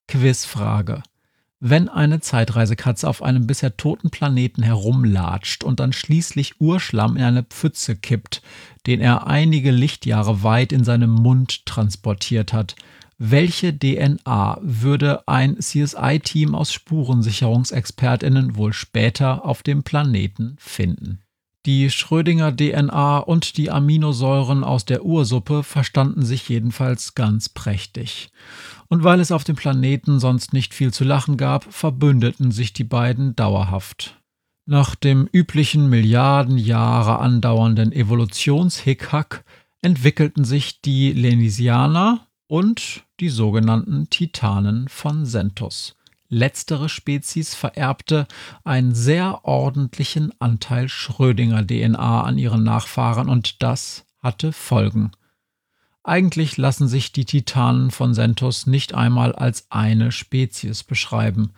Quizfrage. 0.07 1.01
Wenn 1.59 1.89
eine 1.89 2.19
Zeitreisekatze 2.19 3.09
auf 3.09 3.23
einem 3.23 3.47
bisher 3.47 3.75
toten 3.77 4.11
Planeten 4.11 4.61
herumlatscht 4.61 5.63
und 5.63 5.79
dann 5.79 5.91
schließlich 5.91 6.61
Urschlamm 6.61 7.17
in 7.17 7.23
eine 7.23 7.41
Pfütze 7.41 7.95
kippt, 7.95 8.43
den 8.85 9.01
er 9.01 9.25
einige 9.25 9.71
Lichtjahre 9.71 10.43
weit 10.43 10.71
in 10.71 10.83
seinem 10.83 11.09
Mund 11.09 11.65
transportiert 11.65 12.53
hat, 12.53 12.75
welche 13.17 13.77
DNA 13.77 14.59
würde 14.61 15.25
ein 15.27 15.57
CSI-Team 15.57 16.53
aus 16.53 16.73
Spurensicherungsexpertinnen 16.73 18.57
wohl 18.57 18.73
später 18.73 19.45
auf 19.45 19.63
dem 19.63 19.83
Planeten 19.83 20.57
finden? 20.59 21.21
Die 21.65 21.89
Schrödinger 21.89 22.55
DNA 22.55 23.19
und 23.19 23.57
die 23.57 23.71
Aminosäuren 23.71 24.63
aus 24.63 24.85
der 24.85 25.03
Ursuppe 25.03 25.63
verstanden 25.63 26.23
sich 26.23 26.47
jedenfalls 26.47 27.15
ganz 27.15 27.49
prächtig. 27.49 28.29
Und 28.87 29.03
weil 29.03 29.19
es 29.19 29.31
auf 29.31 29.43
dem 29.43 29.55
Planeten 29.55 30.19
sonst 30.19 30.53
nicht 30.53 30.75
viel 30.75 30.93
zu 30.93 31.03
lachen 31.03 31.37
gab, 31.37 31.73
verbündeten 31.73 32.51
sich 32.51 32.73
die 32.73 32.83
beiden 32.83 33.35
dauerhaft. 33.35 34.21
Nach 34.67 34.93
dem 34.93 35.27
üblichen 35.31 35.89
Milliarden 35.89 36.57
Jahre 36.57 37.19
andauernden 37.19 37.91
Evolutionshickhack 37.91 39.43
entwickelten 39.81 40.43
sich 40.43 40.81
die 40.81 41.13
Lenisianer 41.13 42.27
und 42.47 43.04
die 43.19 43.29
sogenannten 43.29 44.09
Titanen 44.09 44.87
von 44.87 45.25
Sentos. 45.25 45.95
Letztere 46.27 46.89
Spezies 46.89 47.53
vererbte 47.53 48.27
einen 48.63 48.95
sehr 48.95 49.45
ordentlichen 49.45 50.33
Anteil 50.39 50.89
Schrödinger 50.89 51.65
DNA 51.65 52.23
an 52.23 52.37
ihren 52.37 52.63
Nachfahren 52.63 53.29
und 53.29 53.61
das 53.61 54.05
hatte 54.21 54.51
Folgen. 54.51 55.11
Eigentlich 56.03 56.57
lassen 56.57 56.87
sich 56.87 57.11
die 57.11 57.25
Titanen 57.25 57.89
von 57.89 58.13
Sentos 58.13 58.67
nicht 58.67 58.93
einmal 58.93 59.33
als 59.33 59.67
eine 59.69 60.11
Spezies 60.11 60.83
beschreiben. 60.83 61.51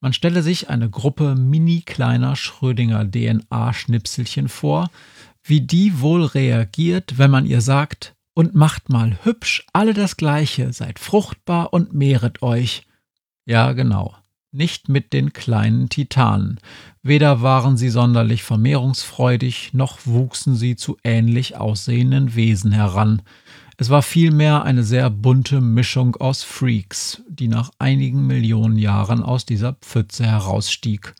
Man 0.00 0.12
stelle 0.12 0.42
sich 0.42 0.70
eine 0.70 0.88
Gruppe 0.88 1.34
mini 1.34 1.82
kleiner 1.82 2.36
Schrödinger 2.36 3.04
DNA-Schnipselchen 3.04 4.48
vor, 4.48 4.90
wie 5.42 5.60
die 5.60 6.00
wohl 6.00 6.24
reagiert, 6.24 7.18
wenn 7.18 7.30
man 7.30 7.46
ihr 7.46 7.60
sagt, 7.60 8.14
und 8.40 8.54
macht 8.54 8.88
mal 8.88 9.18
hübsch 9.22 9.66
alle 9.74 9.92
das 9.92 10.16
Gleiche, 10.16 10.72
seid 10.72 10.98
fruchtbar 10.98 11.74
und 11.74 11.92
mehret 11.92 12.40
euch. 12.40 12.86
Ja, 13.44 13.72
genau. 13.72 14.14
Nicht 14.50 14.88
mit 14.88 15.12
den 15.12 15.34
kleinen 15.34 15.90
Titanen. 15.90 16.58
Weder 17.02 17.42
waren 17.42 17.76
sie 17.76 17.90
sonderlich 17.90 18.42
vermehrungsfreudig, 18.42 19.74
noch 19.74 20.06
wuchsen 20.06 20.56
sie 20.56 20.74
zu 20.74 20.96
ähnlich 21.04 21.58
aussehenden 21.58 22.34
Wesen 22.34 22.72
heran. 22.72 23.20
Es 23.76 23.90
war 23.90 24.00
vielmehr 24.00 24.64
eine 24.64 24.84
sehr 24.84 25.10
bunte 25.10 25.60
Mischung 25.60 26.16
aus 26.16 26.42
Freaks, 26.42 27.22
die 27.28 27.48
nach 27.48 27.70
einigen 27.78 28.26
Millionen 28.26 28.78
Jahren 28.78 29.22
aus 29.22 29.44
dieser 29.44 29.74
Pfütze 29.74 30.24
herausstieg. 30.24 31.14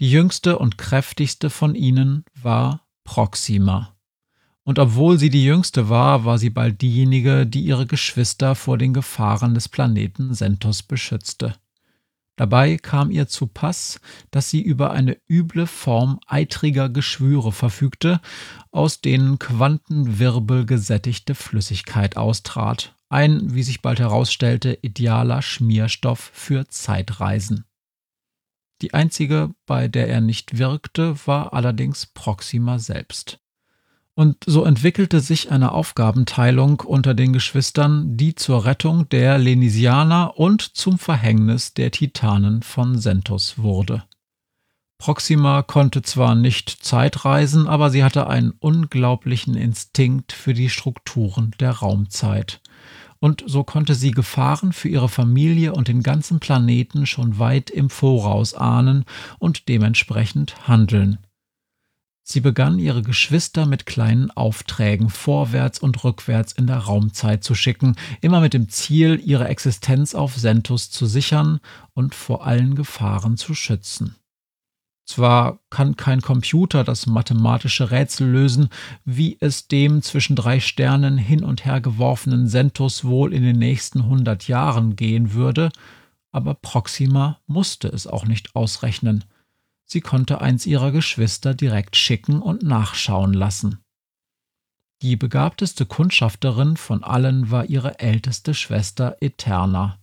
Die 0.00 0.10
jüngste 0.10 0.58
und 0.58 0.76
kräftigste 0.76 1.48
von 1.48 1.74
ihnen 1.74 2.26
war 2.34 2.82
Proxima. 3.04 3.95
Und 4.66 4.80
obwohl 4.80 5.16
sie 5.16 5.30
die 5.30 5.44
jüngste 5.44 5.88
war, 5.90 6.24
war 6.24 6.38
sie 6.38 6.50
bald 6.50 6.82
diejenige, 6.82 7.46
die 7.46 7.60
ihre 7.60 7.86
Geschwister 7.86 8.56
vor 8.56 8.78
den 8.78 8.92
Gefahren 8.92 9.54
des 9.54 9.68
Planeten 9.68 10.34
Sentos 10.34 10.82
beschützte. 10.82 11.54
Dabei 12.34 12.76
kam 12.76 13.12
ihr 13.12 13.28
zu 13.28 13.46
Pass, 13.46 14.00
dass 14.32 14.50
sie 14.50 14.60
über 14.60 14.90
eine 14.90 15.18
üble 15.30 15.68
Form 15.68 16.18
eitriger 16.26 16.88
Geschwüre 16.88 17.52
verfügte, 17.52 18.20
aus 18.72 19.00
denen 19.00 19.38
Quantenwirbel 19.38 20.66
gesättigte 20.66 21.36
Flüssigkeit 21.36 22.16
austrat. 22.16 22.96
Ein, 23.08 23.54
wie 23.54 23.62
sich 23.62 23.82
bald 23.82 24.00
herausstellte, 24.00 24.76
idealer 24.82 25.42
Schmierstoff 25.42 26.32
für 26.34 26.66
Zeitreisen. 26.66 27.66
Die 28.82 28.94
einzige, 28.94 29.54
bei 29.64 29.86
der 29.86 30.08
er 30.08 30.20
nicht 30.20 30.58
wirkte, 30.58 31.14
war 31.24 31.52
allerdings 31.52 32.06
Proxima 32.06 32.80
selbst. 32.80 33.38
Und 34.18 34.44
so 34.46 34.64
entwickelte 34.64 35.20
sich 35.20 35.50
eine 35.52 35.72
Aufgabenteilung 35.72 36.80
unter 36.80 37.12
den 37.12 37.34
Geschwistern, 37.34 38.16
die 38.16 38.34
zur 38.34 38.64
Rettung 38.64 39.06
der 39.10 39.36
Lenisianer 39.36 40.38
und 40.38 40.62
zum 40.62 40.98
Verhängnis 40.98 41.74
der 41.74 41.90
Titanen 41.90 42.62
von 42.62 42.98
Sentos 42.98 43.58
wurde. 43.58 44.04
Proxima 44.98 45.60
konnte 45.60 46.00
zwar 46.00 46.34
nicht 46.34 46.70
Zeitreisen, 46.82 47.68
aber 47.68 47.90
sie 47.90 48.02
hatte 48.02 48.26
einen 48.26 48.52
unglaublichen 48.52 49.54
Instinkt 49.54 50.32
für 50.32 50.54
die 50.54 50.70
Strukturen 50.70 51.54
der 51.60 51.72
Raumzeit. 51.72 52.62
Und 53.18 53.44
so 53.46 53.64
konnte 53.64 53.94
sie 53.94 54.12
Gefahren 54.12 54.72
für 54.72 54.88
ihre 54.88 55.10
Familie 55.10 55.74
und 55.74 55.88
den 55.88 56.02
ganzen 56.02 56.40
Planeten 56.40 57.04
schon 57.04 57.38
weit 57.38 57.68
im 57.68 57.90
Voraus 57.90 58.54
ahnen 58.54 59.04
und 59.38 59.68
dementsprechend 59.68 60.66
handeln. 60.66 61.18
Sie 62.28 62.40
begann 62.40 62.80
ihre 62.80 63.02
Geschwister 63.02 63.66
mit 63.66 63.86
kleinen 63.86 64.32
Aufträgen 64.32 65.10
vorwärts 65.10 65.78
und 65.78 66.02
rückwärts 66.02 66.52
in 66.52 66.66
der 66.66 66.78
Raumzeit 66.78 67.44
zu 67.44 67.54
schicken, 67.54 67.94
immer 68.20 68.40
mit 68.40 68.52
dem 68.52 68.68
Ziel, 68.68 69.20
ihre 69.24 69.46
Existenz 69.46 70.12
auf 70.16 70.34
Sentus 70.34 70.90
zu 70.90 71.06
sichern 71.06 71.60
und 71.94 72.16
vor 72.16 72.44
allen 72.44 72.74
Gefahren 72.74 73.36
zu 73.36 73.54
schützen. 73.54 74.16
Zwar 75.04 75.60
kann 75.70 75.94
kein 75.94 76.20
Computer 76.20 76.82
das 76.82 77.06
mathematische 77.06 77.92
Rätsel 77.92 78.28
lösen, 78.28 78.70
wie 79.04 79.36
es 79.38 79.68
dem 79.68 80.02
zwischen 80.02 80.34
drei 80.34 80.58
Sternen 80.58 81.18
hin 81.18 81.44
und 81.44 81.64
her 81.64 81.80
geworfenen 81.80 82.48
Sentus 82.48 83.04
wohl 83.04 83.32
in 83.32 83.44
den 83.44 83.60
nächsten 83.60 84.06
hundert 84.06 84.48
Jahren 84.48 84.96
gehen 84.96 85.32
würde, 85.32 85.70
aber 86.32 86.54
Proxima 86.54 87.38
musste 87.46 87.86
es 87.86 88.08
auch 88.08 88.26
nicht 88.26 88.56
ausrechnen– 88.56 89.22
Sie 89.86 90.00
konnte 90.00 90.40
eins 90.40 90.66
ihrer 90.66 90.90
Geschwister 90.90 91.54
direkt 91.54 91.96
schicken 91.96 92.42
und 92.42 92.62
nachschauen 92.62 93.32
lassen. 93.32 93.78
Die 95.02 95.16
begabteste 95.16 95.86
Kundschafterin 95.86 96.76
von 96.76 97.04
allen 97.04 97.50
war 97.50 97.66
ihre 97.66 98.00
älteste 98.00 98.54
Schwester 98.54 99.16
Eterna, 99.20 99.98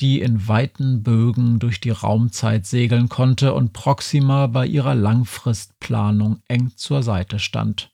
die 0.00 0.20
in 0.20 0.46
weiten 0.46 1.02
Bögen 1.02 1.58
durch 1.58 1.80
die 1.80 1.90
Raumzeit 1.90 2.66
segeln 2.66 3.08
konnte 3.08 3.54
und 3.54 3.72
Proxima 3.72 4.46
bei 4.46 4.66
ihrer 4.66 4.94
Langfristplanung 4.94 6.40
eng 6.46 6.72
zur 6.76 7.02
Seite 7.02 7.38
stand. 7.38 7.90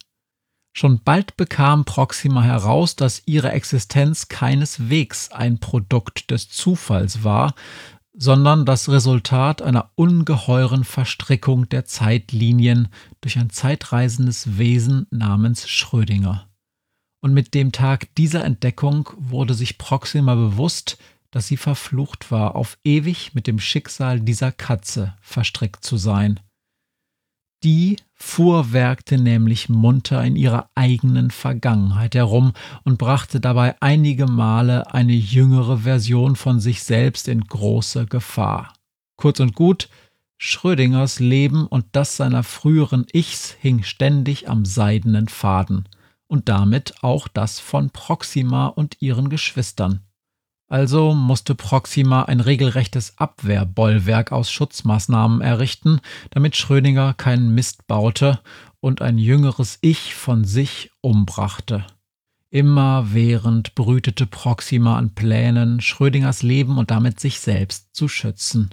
Schon 0.77 1.05
bald 1.05 1.37
bekam 1.37 1.85
Proxima 1.85 2.43
heraus, 2.43 2.97
dass 2.97 3.23
ihre 3.27 3.53
Existenz 3.53 4.27
keineswegs 4.27 5.31
ein 5.31 5.61
Produkt 5.61 6.33
des 6.33 6.49
Zufalls 6.49 7.23
war, 7.23 7.55
sondern 8.17 8.65
das 8.65 8.89
Resultat 8.89 9.61
einer 9.61 9.91
ungeheuren 9.97 10.85
Verstrickung 10.85 11.69
der 11.69 11.85
Zeitlinien 11.85 12.89
durch 13.21 13.39
ein 13.39 13.51
zeitreisendes 13.51 14.57
Wesen 14.57 15.07
namens 15.11 15.69
Schrödinger. 15.69 16.49
Und 17.21 17.35
mit 17.35 17.55
dem 17.55 17.73
Tag 17.73 18.15
dieser 18.17 18.45
Entdeckung 18.45 19.11
wurde 19.17 19.55
sich 19.55 19.79
Proxima 19.79 20.35
bewusst, 20.35 20.99
dass 21.31 21.49
sie 21.49 21.57
verflucht 21.57 22.31
war, 22.31 22.55
auf 22.55 22.79
ewig 22.85 23.35
mit 23.35 23.49
dem 23.49 23.59
Schicksal 23.59 24.21
dieser 24.21 24.53
Katze 24.53 25.17
verstrickt 25.21 25.85
zu 25.85 25.97
sein. 25.97 26.39
Die 27.65 27.97
fuhrwerkte 28.13 29.17
nämlich 29.17 29.71
munter 29.71 30.23
in 30.23 30.37
ihrer 30.37 30.69
eigenen 30.75 31.31
Vergangenheit 31.31 32.15
herum 32.15 32.53
und 32.85 32.99
brachte 32.99 33.41
dabei 33.41 33.75
einige 33.81 34.27
Male 34.27 34.93
eine 34.93 35.15
jüngere 35.15 35.79
Version 35.79 36.37
von 36.37 36.61
sich 36.61 36.83
selbst 36.83 37.27
in 37.27 37.41
große 37.41 38.05
Gefahr. 38.05 38.75
Kurz 39.17 39.41
und 39.41 39.55
gut, 39.55 39.89
Schrödingers 40.37 41.21
Leben 41.21 41.67
und 41.67 41.87
das 41.93 42.19
seiner 42.19 42.43
früheren 42.43 43.07
Ichs 43.15 43.57
hing 43.59 43.83
ständig 43.83 44.51
am 44.51 44.67
seidenen 44.67 45.29
Faden 45.29 45.89
und 46.27 46.51
damit 46.51 47.03
auch 47.03 47.29
das 47.29 47.61
von 47.61 47.89
Proxima 47.89 48.67
und 48.67 49.01
ihren 49.01 49.31
Geschwistern. 49.31 50.01
Also 50.69 51.15
musste 51.15 51.55
Proxima 51.55 52.23
ein 52.23 52.41
regelrechtes 52.41 53.19
Abwehrbollwerk 53.19 54.33
aus 54.33 54.51
Schutzmaßnahmen 54.51 55.41
errichten, 55.41 56.01
damit 56.31 56.57
Schrödinger 56.57 57.15
keinen 57.15 57.55
Mist 57.55 57.87
baute 57.87 58.41
und 58.81 59.03
ein 59.03 59.19
jüngeres 59.19 59.79
Ich 59.83 60.15
von 60.15 60.45
sich 60.45 60.91
umbrachte. 61.01 61.87
Immerwährend 62.51 63.75
brütete 63.75 64.27
Proxima 64.27 64.97
an 64.97 65.15
Plänen, 65.15 65.81
Schrödingers 65.81 66.43
Leben 66.43 66.79
und 66.79 66.91
damit 66.91 67.19
sich 67.19 67.41
selbst 67.41 67.95
zu 67.95 68.09
schützen. 68.09 68.71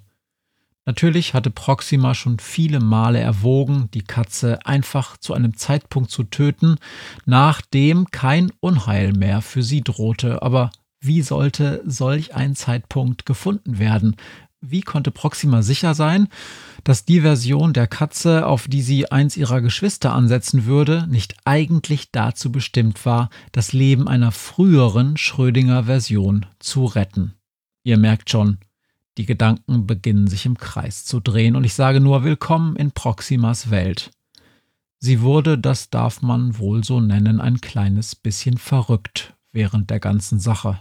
Natürlich 0.85 1.33
hatte 1.33 1.51
Proxima 1.51 2.13
schon 2.15 2.39
viele 2.39 2.79
Male 2.79 3.19
erwogen, 3.19 3.89
die 3.93 4.03
Katze 4.03 4.59
einfach 4.65 5.17
zu 5.17 5.33
einem 5.33 5.55
Zeitpunkt 5.55 6.09
zu 6.09 6.23
töten, 6.23 6.77
nachdem 7.25 8.11
kein 8.11 8.51
Unheil 8.59 9.13
mehr 9.13 9.41
für 9.41 9.61
sie 9.61 9.81
drohte, 9.81 10.41
aber 10.41 10.71
wie 11.01 11.23
sollte 11.23 11.81
solch 11.85 12.35
ein 12.35 12.55
Zeitpunkt 12.55 13.25
gefunden 13.25 13.79
werden? 13.79 14.15
Wie 14.61 14.81
konnte 14.81 15.09
Proxima 15.09 15.63
sicher 15.63 15.95
sein, 15.95 16.27
dass 16.83 17.03
die 17.03 17.21
Version 17.21 17.73
der 17.73 17.87
Katze, 17.87 18.45
auf 18.45 18.67
die 18.67 18.83
sie 18.83 19.11
eins 19.11 19.35
ihrer 19.35 19.59
Geschwister 19.61 20.13
ansetzen 20.13 20.65
würde, 20.65 21.07
nicht 21.09 21.35
eigentlich 21.45 22.11
dazu 22.11 22.51
bestimmt 22.51 23.03
war, 23.03 23.31
das 23.51 23.73
Leben 23.73 24.07
einer 24.07 24.31
früheren 24.31 25.17
Schrödinger 25.17 25.85
Version 25.85 26.45
zu 26.59 26.85
retten? 26.85 27.33
Ihr 27.83 27.97
merkt 27.97 28.29
schon, 28.29 28.59
die 29.17 29.25
Gedanken 29.25 29.87
beginnen 29.87 30.27
sich 30.27 30.45
im 30.45 30.57
Kreis 30.57 31.03
zu 31.03 31.19
drehen 31.19 31.55
und 31.55 31.63
ich 31.63 31.73
sage 31.73 31.99
nur 31.99 32.23
Willkommen 32.23 32.75
in 32.75 32.91
Proximas 32.91 33.71
Welt. 33.71 34.11
Sie 34.99 35.21
wurde, 35.21 35.57
das 35.57 35.89
darf 35.89 36.21
man 36.21 36.59
wohl 36.59 36.83
so 36.83 37.01
nennen, 37.01 37.41
ein 37.41 37.59
kleines 37.59 38.15
bisschen 38.15 38.59
verrückt 38.59 39.33
während 39.51 39.89
der 39.89 39.99
ganzen 39.99 40.39
Sache 40.39 40.79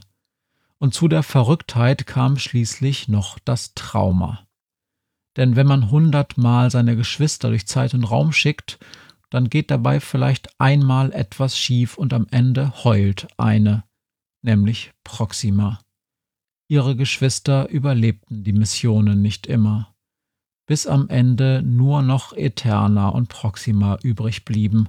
und 0.81 0.95
zu 0.95 1.09
der 1.09 1.23
Verrücktheit 1.23 2.07
kam 2.07 2.39
schließlich 2.39 3.09
noch 3.09 3.39
das 3.39 3.75
Trauma. 3.75 4.47
Denn 5.37 5.55
wenn 5.55 5.67
man 5.67 5.91
hundertmal 5.91 6.71
seine 6.71 6.97
Geschwister 6.97 7.51
durch 7.51 7.67
Zeit 7.67 7.95
und 7.95 8.05
Raum 8.05 8.33
schickt, 8.33 8.79
dann 9.29 9.49
geht 9.49 9.71
dabei 9.71 10.01
vielleicht 10.01 10.61
einmal 10.61 11.13
etwas 11.13 11.57
schief 11.57 11.97
und 11.97 12.13
am 12.13 12.27
Ende 12.31 12.85
heult 12.85 13.29
eine, 13.37 13.85
nämlich 14.43 14.93
Proxima. 15.05 15.81
Ihre 16.69 16.97
Geschwister 16.97 17.69
überlebten 17.69 18.43
die 18.43 18.53
Missionen 18.53 19.23
nicht 19.23 19.47
immer, 19.47 19.95
bis 20.67 20.87
am 20.87 21.09
Ende 21.09 21.63
nur 21.63 22.03
noch 22.03 22.33
Eterna 22.33 23.09
und 23.09 23.29
Proxima 23.29 23.99
übrig 24.03 24.45
blieben, 24.45 24.89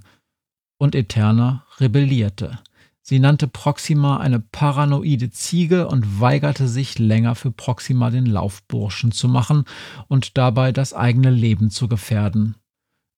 und 0.79 0.95
Eterna 0.95 1.67
rebellierte. 1.79 2.59
Sie 3.01 3.19
nannte 3.19 3.47
Proxima 3.47 4.17
eine 4.17 4.39
paranoide 4.39 5.31
Ziege 5.31 5.87
und 5.87 6.21
weigerte 6.21 6.67
sich 6.67 6.99
länger 6.99 7.35
für 7.35 7.51
Proxima 7.51 8.11
den 8.11 8.25
Laufburschen 8.27 9.11
zu 9.11 9.27
machen 9.27 9.65
und 10.07 10.37
dabei 10.37 10.71
das 10.71 10.93
eigene 10.93 11.31
Leben 11.31 11.71
zu 11.71 11.87
gefährden. 11.87 12.55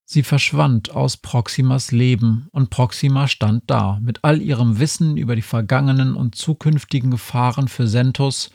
Sie 0.05 0.23
verschwand 0.23 0.91
aus 0.91 1.17
Proximas 1.17 1.91
Leben 1.91 2.47
und 2.51 2.69
Proxima 2.69 3.27
stand 3.27 3.63
da 3.67 3.99
mit 4.01 4.23
all 4.23 4.41
ihrem 4.41 4.79
Wissen 4.79 5.17
über 5.17 5.35
die 5.35 5.41
vergangenen 5.41 6.15
und 6.15 6.35
zukünftigen 6.35 7.11
Gefahren 7.11 7.67
für 7.67 7.87
Sentos, 7.87 8.51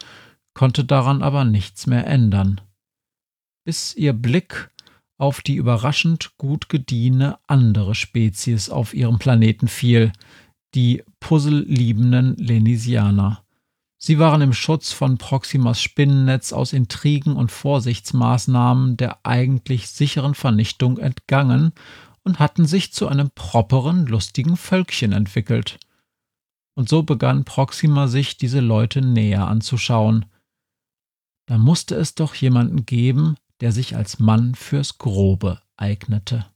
konnte 0.55 0.85
daran 0.85 1.23
aber 1.23 1.45
nichts 1.45 1.87
mehr 1.87 2.07
ändern. 2.07 2.61
Bis 3.65 3.95
ihr 3.95 4.13
Blick 4.13 4.71
auf 5.19 5.41
die 5.41 5.57
überraschend 5.57 6.37
gut 6.37 6.69
gediehene 6.69 7.39
andere 7.47 7.95
Spezies 7.95 8.71
auf 8.71 8.95
ihrem 8.95 9.19
Planeten 9.19 9.69
fiel, 9.69 10.13
die 10.75 11.03
puzzleliebenden 11.21 12.37
Lenisianer. 12.37 13.45
Sie 14.01 14.19
waren 14.19 14.41
im 14.43 14.53
Schutz 14.53 14.93
von 14.93 15.19
Proximas 15.19 15.83
Spinnennetz 15.83 16.53
aus 16.53 16.73
Intrigen 16.73 17.35
und 17.37 17.51
Vorsichtsmaßnahmen 17.51 18.97
der 18.97 19.27
eigentlich 19.27 19.89
sicheren 19.89 20.35
Vernichtung 20.35 20.99
entgangen 20.99 21.73
und 22.23 22.39
hatten 22.39 22.67
sich 22.67 22.93
zu 22.93 23.09
einem 23.09 23.31
properen, 23.31 24.07
lustigen 24.07 24.57
Völkchen 24.57 25.13
entwickelt. 25.13 25.79
Und 26.75 26.89
so 26.89 27.03
begann 27.03 27.45
Proxima 27.45 28.07
sich 28.07 28.37
diese 28.37 28.61
Leute 28.61 29.03
näher 29.03 29.49
anzuschauen. 29.49 30.27
Da 31.47 31.59
musste 31.59 31.97
es 31.97 32.15
doch 32.15 32.35
jemanden 32.35 32.87
geben, 32.87 33.37
der 33.61 33.73
sich 33.73 33.97
als 33.97 34.21
Mann 34.21 34.55
fürs 34.55 34.99
Grobe 34.99 35.61
eignete. 35.77 36.47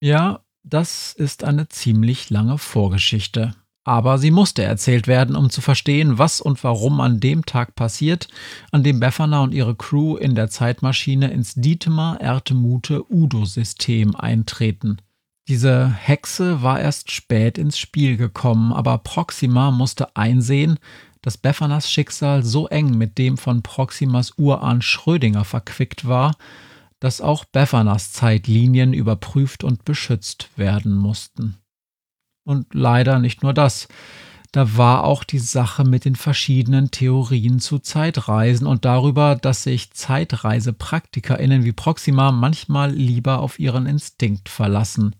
Ja, 0.00 0.44
das 0.62 1.12
ist 1.12 1.44
eine 1.44 1.68
ziemlich 1.68 2.30
lange 2.30 2.58
Vorgeschichte. 2.58 3.54
Aber 3.84 4.18
sie 4.18 4.30
musste 4.30 4.62
erzählt 4.62 5.08
werden, 5.08 5.34
um 5.34 5.50
zu 5.50 5.60
verstehen, 5.60 6.16
was 6.16 6.40
und 6.40 6.62
warum 6.62 7.00
an 7.00 7.18
dem 7.18 7.44
Tag 7.44 7.74
passiert, 7.74 8.28
an 8.70 8.84
dem 8.84 9.00
Befana 9.00 9.42
und 9.42 9.52
ihre 9.52 9.74
Crew 9.74 10.16
in 10.16 10.36
der 10.36 10.48
Zeitmaschine 10.48 11.32
ins 11.32 11.54
Dietmar 11.54 12.20
Ertemute 12.20 13.04
Udo-System 13.12 14.14
eintreten. 14.14 14.98
Diese 15.48 15.90
Hexe 15.90 16.62
war 16.62 16.78
erst 16.78 17.10
spät 17.10 17.58
ins 17.58 17.76
Spiel 17.76 18.16
gekommen, 18.16 18.72
aber 18.72 18.98
Proxima 18.98 19.72
musste 19.72 20.14
einsehen, 20.14 20.78
dass 21.20 21.36
Befanas 21.36 21.90
Schicksal 21.90 22.44
so 22.44 22.68
eng 22.68 22.96
mit 22.96 23.18
dem 23.18 23.36
von 23.36 23.62
Proximas 23.62 24.34
Urahn 24.38 24.82
Schrödinger 24.82 25.44
verquickt 25.44 26.06
war, 26.06 26.36
dass 27.02 27.20
auch 27.20 27.44
Befanas 27.44 28.12
Zeitlinien 28.12 28.92
überprüft 28.92 29.64
und 29.64 29.84
beschützt 29.84 30.50
werden 30.56 30.96
mussten. 30.96 31.56
Und 32.44 32.74
leider 32.74 33.18
nicht 33.18 33.42
nur 33.42 33.52
das. 33.52 33.88
Da 34.52 34.76
war 34.76 35.02
auch 35.02 35.24
die 35.24 35.40
Sache 35.40 35.82
mit 35.82 36.04
den 36.04 36.14
verschiedenen 36.14 36.92
Theorien 36.92 37.58
zu 37.58 37.80
Zeitreisen 37.80 38.68
und 38.68 38.84
darüber, 38.84 39.34
dass 39.34 39.64
sich 39.64 39.90
ZeitreisepraktikerInnen 39.90 41.64
wie 41.64 41.72
Proxima 41.72 42.30
manchmal 42.30 42.92
lieber 42.92 43.40
auf 43.40 43.58
ihren 43.58 43.86
Instinkt 43.86 44.48
verlassen. 44.48 45.16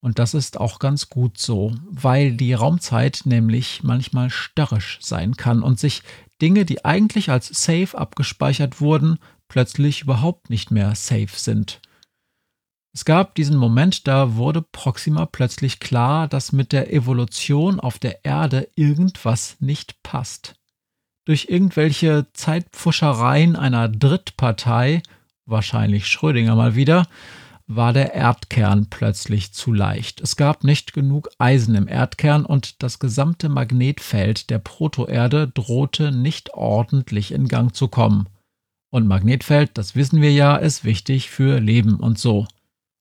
Und 0.00 0.18
das 0.18 0.32
ist 0.32 0.58
auch 0.58 0.78
ganz 0.78 1.10
gut 1.10 1.36
so, 1.36 1.74
weil 1.90 2.38
die 2.38 2.54
Raumzeit 2.54 3.22
nämlich 3.24 3.82
manchmal 3.82 4.30
störrisch 4.30 4.98
sein 5.02 5.36
kann 5.36 5.62
und 5.62 5.78
sich 5.78 6.02
Dinge, 6.40 6.64
die 6.64 6.86
eigentlich 6.86 7.30
als 7.30 7.48
safe 7.48 7.98
abgespeichert 7.98 8.80
wurden, 8.80 9.18
plötzlich 9.48 10.02
überhaupt 10.02 10.50
nicht 10.50 10.70
mehr 10.70 10.94
safe 10.94 11.36
sind. 11.36 11.80
Es 12.92 13.04
gab 13.04 13.34
diesen 13.34 13.58
Moment, 13.58 14.08
da 14.08 14.36
wurde 14.36 14.62
Proxima 14.62 15.26
plötzlich 15.26 15.80
klar, 15.80 16.28
dass 16.28 16.52
mit 16.52 16.72
der 16.72 16.92
Evolution 16.92 17.78
auf 17.78 17.98
der 17.98 18.24
Erde 18.24 18.70
irgendwas 18.74 19.56
nicht 19.60 20.02
passt. 20.02 20.54
Durch 21.26 21.48
irgendwelche 21.50 22.28
Zeitpfuschereien 22.32 23.54
einer 23.54 23.90
Drittpartei, 23.90 25.02
wahrscheinlich 25.44 26.06
Schrödinger 26.06 26.54
mal 26.54 26.74
wieder, 26.74 27.06
war 27.66 27.92
der 27.92 28.14
Erdkern 28.14 28.88
plötzlich 28.88 29.52
zu 29.52 29.72
leicht. 29.72 30.20
Es 30.20 30.36
gab 30.36 30.64
nicht 30.64 30.92
genug 30.92 31.28
Eisen 31.38 31.74
im 31.74 31.88
Erdkern 31.88 32.46
und 32.46 32.82
das 32.82 32.98
gesamte 32.98 33.48
Magnetfeld 33.48 34.50
der 34.50 34.58
Protoerde 34.58 35.48
drohte 35.48 36.12
nicht 36.12 36.54
ordentlich 36.54 37.32
in 37.32 37.48
Gang 37.48 37.74
zu 37.74 37.88
kommen. 37.88 38.28
Und 38.90 39.06
Magnetfeld, 39.06 39.76
das 39.78 39.94
wissen 39.94 40.20
wir 40.22 40.32
ja, 40.32 40.56
ist 40.56 40.84
wichtig 40.84 41.30
für 41.30 41.58
Leben 41.60 41.96
und 41.96 42.18
so. 42.18 42.46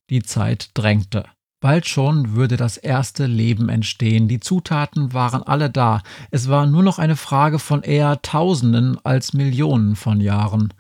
Die 0.10 0.24
Zeit 0.24 0.72
drängte. 0.74 1.26
Bald 1.62 1.88
schon 1.88 2.36
würde 2.36 2.58
das 2.58 2.78
erste 2.78 3.26
Leben 3.26 3.70
entstehen. 3.70 4.28
Die 4.28 4.40
Zutaten 4.40 5.14
waren 5.14 5.42
alle 5.42 5.70
da. 5.70 6.04
Es 6.30 6.48
war 6.48 6.68
nur 6.68 6.84
noch 6.84 7.00
eine 7.00 7.16
Frage 7.16 7.60
von 7.60 7.82
eher 7.82 8.22
Tausenden 8.22 9.04
als 9.04 9.34
Millionen 9.34 9.96
von 9.96 10.22
Jahren. 10.22 10.74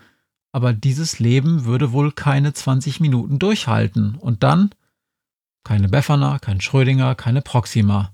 Aber 0.51 0.73
dieses 0.73 1.17
Leben 1.19 1.65
würde 1.65 1.91
wohl 1.91 2.11
keine 2.11 2.53
20 2.53 2.99
Minuten 2.99 3.39
durchhalten. 3.39 4.15
Und 4.15 4.43
dann? 4.43 4.69
Keine 5.63 5.89
Befana, 5.89 6.37
kein 6.39 6.61
Schrödinger, 6.61 7.15
keine 7.15 7.41
Proxima. 7.41 8.11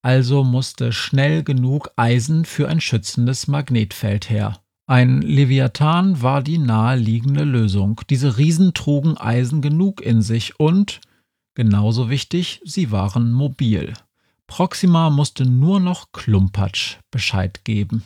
Also 0.00 0.44
musste 0.44 0.92
schnell 0.92 1.42
genug 1.42 1.90
Eisen 1.96 2.46
für 2.46 2.68
ein 2.68 2.80
schützendes 2.80 3.48
Magnetfeld 3.48 4.30
her. 4.30 4.60
Ein 4.90 5.20
Leviathan 5.20 6.22
war 6.22 6.42
die 6.42 6.56
naheliegende 6.56 7.44
Lösung. 7.44 8.00
Diese 8.08 8.38
Riesen 8.38 8.72
trugen 8.72 9.18
Eisen 9.18 9.60
genug 9.60 10.00
in 10.00 10.22
sich 10.22 10.58
und, 10.58 11.02
genauso 11.52 12.08
wichtig, 12.08 12.62
sie 12.64 12.90
waren 12.90 13.30
mobil. 13.30 13.92
Proxima 14.46 15.10
musste 15.10 15.44
nur 15.44 15.78
noch 15.78 16.10
Klumpatsch 16.12 16.96
Bescheid 17.10 17.66
geben. 17.66 18.02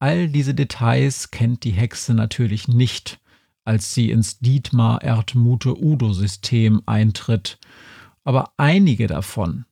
All 0.00 0.28
diese 0.28 0.54
Details 0.54 1.30
kennt 1.30 1.62
die 1.62 1.70
Hexe 1.70 2.14
natürlich 2.14 2.66
nicht, 2.66 3.20
als 3.64 3.94
sie 3.94 4.10
ins 4.10 4.40
Dietmar 4.40 5.02
Erdmute 5.02 5.80
Udo-System 5.80 6.82
eintritt, 6.84 7.60
aber 8.24 8.54
einige 8.56 9.06
davon. 9.06 9.66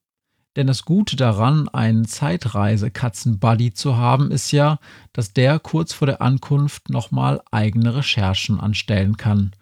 Denn 0.56 0.66
das 0.66 0.86
Gute 0.86 1.16
daran, 1.16 1.68
einen 1.68 2.06
Zeitreise-Katzen-Buddy 2.06 3.74
zu 3.74 3.98
haben, 3.98 4.30
ist 4.30 4.52
ja, 4.52 4.78
dass 5.12 5.34
der 5.34 5.58
kurz 5.58 5.92
vor 5.92 6.06
der 6.06 6.22
Ankunft 6.22 6.88
nochmal 6.88 7.42
eigene 7.50 7.94
Recherchen 7.94 8.58
anstellen 8.58 9.18
kann. 9.18 9.52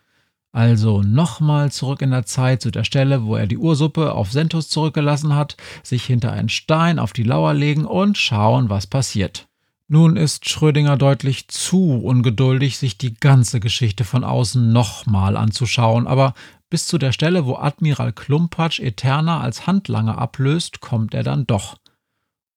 Also 0.52 1.02
nochmal 1.02 1.72
zurück 1.72 2.00
in 2.00 2.12
der 2.12 2.26
Zeit 2.26 2.62
zu 2.62 2.70
der 2.70 2.85
Stelle, 2.85 3.24
wo 3.24 3.35
er 3.35 3.48
die 3.48 3.59
Ursuppe 3.59 4.12
auf 4.12 4.30
Sentus 4.30 4.68
zurückgelassen 4.68 5.35
hat, 5.35 5.57
sich 5.83 6.04
hinter 6.04 6.33
einen 6.33 6.48
Stein 6.48 7.00
auf 7.00 7.12
die 7.12 7.24
Lauer 7.24 7.54
legen 7.54 7.87
und 7.87 8.16
schauen, 8.16 8.70
was 8.70 8.87
passiert. 8.87 9.48
Nun 9.87 10.16
ist 10.16 10.49
Schrödinger 10.49 10.97
deutlich 10.97 11.49
zu 11.49 12.01
ungeduldig, 12.03 12.79
sich 12.79 12.97
die 12.97 13.14
ganze 13.14 13.61
Geschichte 13.61 14.05
von 14.05 14.25
außen 14.25 14.73
nochmal 14.73 15.37
anzuschauen, 15.37 16.07
aber 16.07 16.35
bis 16.70 16.87
zu 16.87 16.97
der 16.97 17.12
Stelle, 17.12 17.44
wo 17.44 17.57
Admiral 17.57 18.12
Klumpatsch 18.12 18.81
Eterna 18.81 19.40
als 19.40 19.66
Handlanger 19.66 20.18
ablöst, 20.18 20.81
kommt 20.81 21.12
er 21.14 21.23
dann 21.23 21.47
doch. 21.47 21.77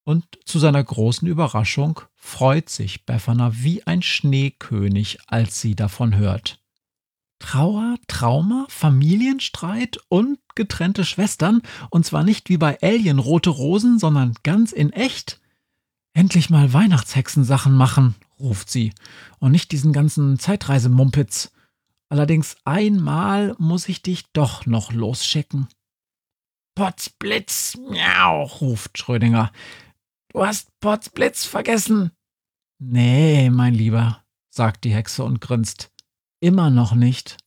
Und 0.06 0.26
zu 0.46 0.58
seiner 0.58 0.82
großen 0.82 1.28
Überraschung 1.28 2.00
freut 2.16 2.70
sich 2.70 3.06
Befana 3.06 3.52
wie 3.54 3.86
ein 3.86 4.02
Schneekönig, 4.02 5.20
als 5.28 5.60
sie 5.60 5.76
davon 5.76 6.16
hört. 6.16 6.62
Trauer, 7.40 7.98
Trauma, 8.08 8.66
Familienstreit 8.70 10.00
und 10.08 10.40
getrennte 10.56 11.04
Schwestern, 11.04 11.62
und 11.90 12.06
zwar 12.06 12.24
nicht 12.24 12.50
wie 12.50 12.58
bei 12.58 12.78
Alien 12.82 13.20
rote 13.20 13.50
Rosen, 13.50 14.00
sondern 14.00 14.34
ganz 14.44 14.72
in 14.72 14.94
echt. 14.94 15.42
Endlich 16.18 16.50
mal 16.50 16.74
Weihnachtshexensachen 16.74 17.76
machen, 17.76 18.16
ruft 18.40 18.72
sie, 18.72 18.92
und 19.38 19.52
nicht 19.52 19.72
diesen 19.72 19.94
ganzen 19.94 20.40
Zeitreisemumpitz. 20.40 21.52
Allerdings 22.10 22.58
einmal 22.66 23.56
muss 23.60 23.88
ich 23.88 24.02
dich 24.02 24.24
doch 24.34 24.66
noch 24.66 24.92
losschicken. 24.92 25.68
Potzblitz, 26.74 27.78
miau, 27.88 28.46
ruft 28.46 28.98
Schrödinger. 28.98 29.52
Du 30.30 30.44
hast 30.44 30.70
Potzblitz 30.80 31.46
vergessen. 31.46 32.10
Nee, 32.80 33.52
mein 33.52 33.76
Lieber, 33.76 34.24
sagt 34.50 34.86
die 34.86 34.96
Hexe 34.96 35.24
und 35.24 35.40
grinst. 35.40 35.92
Immer 36.40 36.72
noch 36.72 36.96
nicht. 36.96 37.38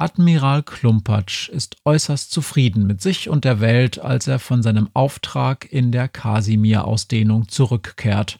Admiral 0.00 0.62
Klumpatsch 0.62 1.48
ist 1.48 1.76
äußerst 1.84 2.30
zufrieden 2.30 2.86
mit 2.86 3.02
sich 3.02 3.28
und 3.28 3.44
der 3.44 3.60
Welt, 3.60 3.98
als 3.98 4.28
er 4.28 4.38
von 4.38 4.62
seinem 4.62 4.88
Auftrag 4.94 5.70
in 5.72 5.90
der 5.90 6.08
Kasimir-Ausdehnung 6.08 7.48
zurückkehrt. 7.48 8.38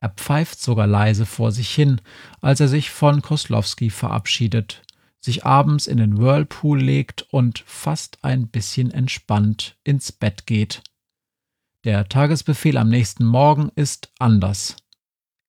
Er 0.00 0.08
pfeift 0.08 0.60
sogar 0.60 0.88
leise 0.88 1.26
vor 1.26 1.52
sich 1.52 1.72
hin, 1.72 2.00
als 2.40 2.58
er 2.58 2.66
sich 2.66 2.90
von 2.90 3.22
Koslowski 3.22 3.90
verabschiedet, 3.90 4.82
sich 5.20 5.46
abends 5.46 5.86
in 5.86 5.98
den 5.98 6.18
Whirlpool 6.18 6.80
legt 6.80 7.22
und 7.30 7.62
fast 7.66 8.24
ein 8.24 8.48
bisschen 8.48 8.90
entspannt 8.90 9.76
ins 9.84 10.10
Bett 10.10 10.44
geht. 10.46 10.82
Der 11.84 12.08
Tagesbefehl 12.08 12.76
am 12.76 12.88
nächsten 12.88 13.24
Morgen 13.24 13.70
ist 13.76 14.12
anders. 14.18 14.76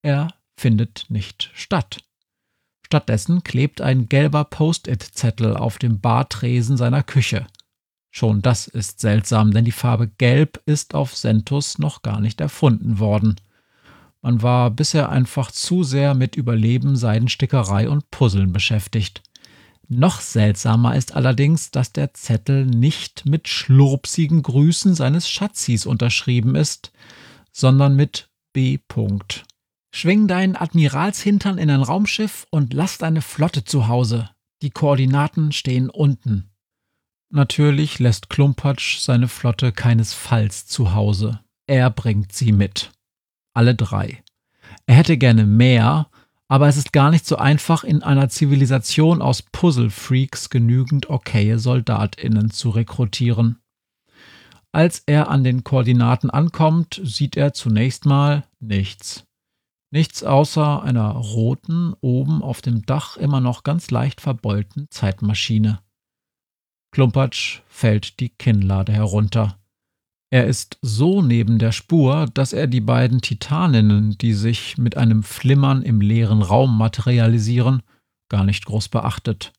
Er 0.03 0.27
findet 0.55 1.05
nicht 1.09 1.49
statt. 1.55 2.03
Stattdessen 2.91 3.41
klebt 3.45 3.79
ein 3.79 4.09
gelber 4.09 4.43
Post-it-Zettel 4.43 5.55
auf 5.55 5.77
dem 5.77 6.01
Bartresen 6.01 6.75
seiner 6.75 7.03
Küche. 7.03 7.47
Schon 8.09 8.41
das 8.41 8.67
ist 8.67 8.99
seltsam, 8.99 9.51
denn 9.51 9.63
die 9.63 9.71
Farbe 9.71 10.09
Gelb 10.09 10.61
ist 10.65 10.93
auf 10.93 11.15
Sentus 11.15 11.79
noch 11.79 12.01
gar 12.01 12.19
nicht 12.19 12.41
erfunden 12.41 12.99
worden. 12.99 13.37
Man 14.21 14.41
war 14.41 14.71
bisher 14.71 15.07
einfach 15.07 15.51
zu 15.51 15.85
sehr 15.85 16.15
mit 16.15 16.35
Überleben, 16.35 16.97
Seidenstickerei 16.97 17.87
und 17.87 18.11
Puzzeln 18.11 18.51
beschäftigt. 18.51 19.23
Noch 19.87 20.19
seltsamer 20.19 20.97
ist 20.97 21.15
allerdings, 21.15 21.71
dass 21.71 21.93
der 21.93 22.13
Zettel 22.13 22.65
nicht 22.65 23.25
mit 23.25 23.47
schlurpsigen 23.47 24.43
Grüßen 24.43 24.95
seines 24.95 25.29
Schatzis 25.29 25.85
unterschrieben 25.85 26.55
ist, 26.55 26.91
sondern 27.53 27.95
mit 27.95 28.29
B. 28.51 28.79
-Punkt. 28.89 29.43
Schwing 29.93 30.27
deinen 30.27 30.55
Admiralshintern 30.55 31.57
in 31.57 31.69
ein 31.69 31.81
Raumschiff 31.81 32.47
und 32.49 32.73
lass 32.73 32.97
deine 32.97 33.21
Flotte 33.21 33.63
zu 33.63 33.87
Hause. 33.87 34.29
Die 34.61 34.69
Koordinaten 34.69 35.51
stehen 35.51 35.89
unten. 35.89 36.51
Natürlich 37.29 37.99
lässt 37.99 38.29
Klumpatsch 38.29 38.99
seine 38.99 39.27
Flotte 39.27 39.71
keinesfalls 39.71 40.65
zu 40.65 40.93
Hause. 40.93 41.39
Er 41.67 41.89
bringt 41.89 42.31
sie 42.33 42.51
mit. 42.51 42.91
Alle 43.53 43.75
drei. 43.75 44.23
Er 44.85 44.95
hätte 44.95 45.17
gerne 45.17 45.45
mehr, 45.45 46.09
aber 46.47 46.67
es 46.67 46.77
ist 46.77 46.91
gar 46.91 47.11
nicht 47.11 47.25
so 47.25 47.37
einfach, 47.37 47.83
in 47.83 48.03
einer 48.03 48.29
Zivilisation 48.29 49.21
aus 49.21 49.41
Puzzle-Freaks 49.41 50.49
genügend 50.49 51.09
okaye 51.09 51.57
SoldatInnen 51.57 52.51
zu 52.51 52.69
rekrutieren. 52.69 53.59
Als 54.73 55.03
er 55.05 55.29
an 55.29 55.43
den 55.43 55.63
Koordinaten 55.63 56.29
ankommt, 56.29 57.01
sieht 57.03 57.35
er 57.35 57.53
zunächst 57.53 58.05
mal 58.05 58.43
nichts. 58.59 59.25
Nichts 59.93 60.23
außer 60.23 60.81
einer 60.83 61.11
roten, 61.11 61.93
oben 61.99 62.41
auf 62.41 62.61
dem 62.61 62.85
Dach 62.85 63.17
immer 63.17 63.41
noch 63.41 63.63
ganz 63.63 63.91
leicht 63.91 64.21
verbeulten 64.21 64.87
Zeitmaschine. 64.89 65.81
Klumpatsch 66.93 67.61
fällt 67.67 68.19
die 68.21 68.29
Kinnlade 68.29 68.93
herunter. 68.93 69.59
Er 70.33 70.47
ist 70.47 70.77
so 70.81 71.21
neben 71.21 71.59
der 71.59 71.73
Spur, 71.73 72.27
dass 72.33 72.53
er 72.53 72.67
die 72.67 72.79
beiden 72.79 73.21
Titaninnen, 73.21 74.17
die 74.17 74.33
sich 74.33 74.77
mit 74.77 74.95
einem 74.95 75.23
Flimmern 75.23 75.81
im 75.81 75.99
leeren 75.99 76.41
Raum 76.41 76.77
materialisieren, 76.77 77.83
gar 78.29 78.45
nicht 78.45 78.65
groß 78.65 78.87
beachtet. 78.87 79.51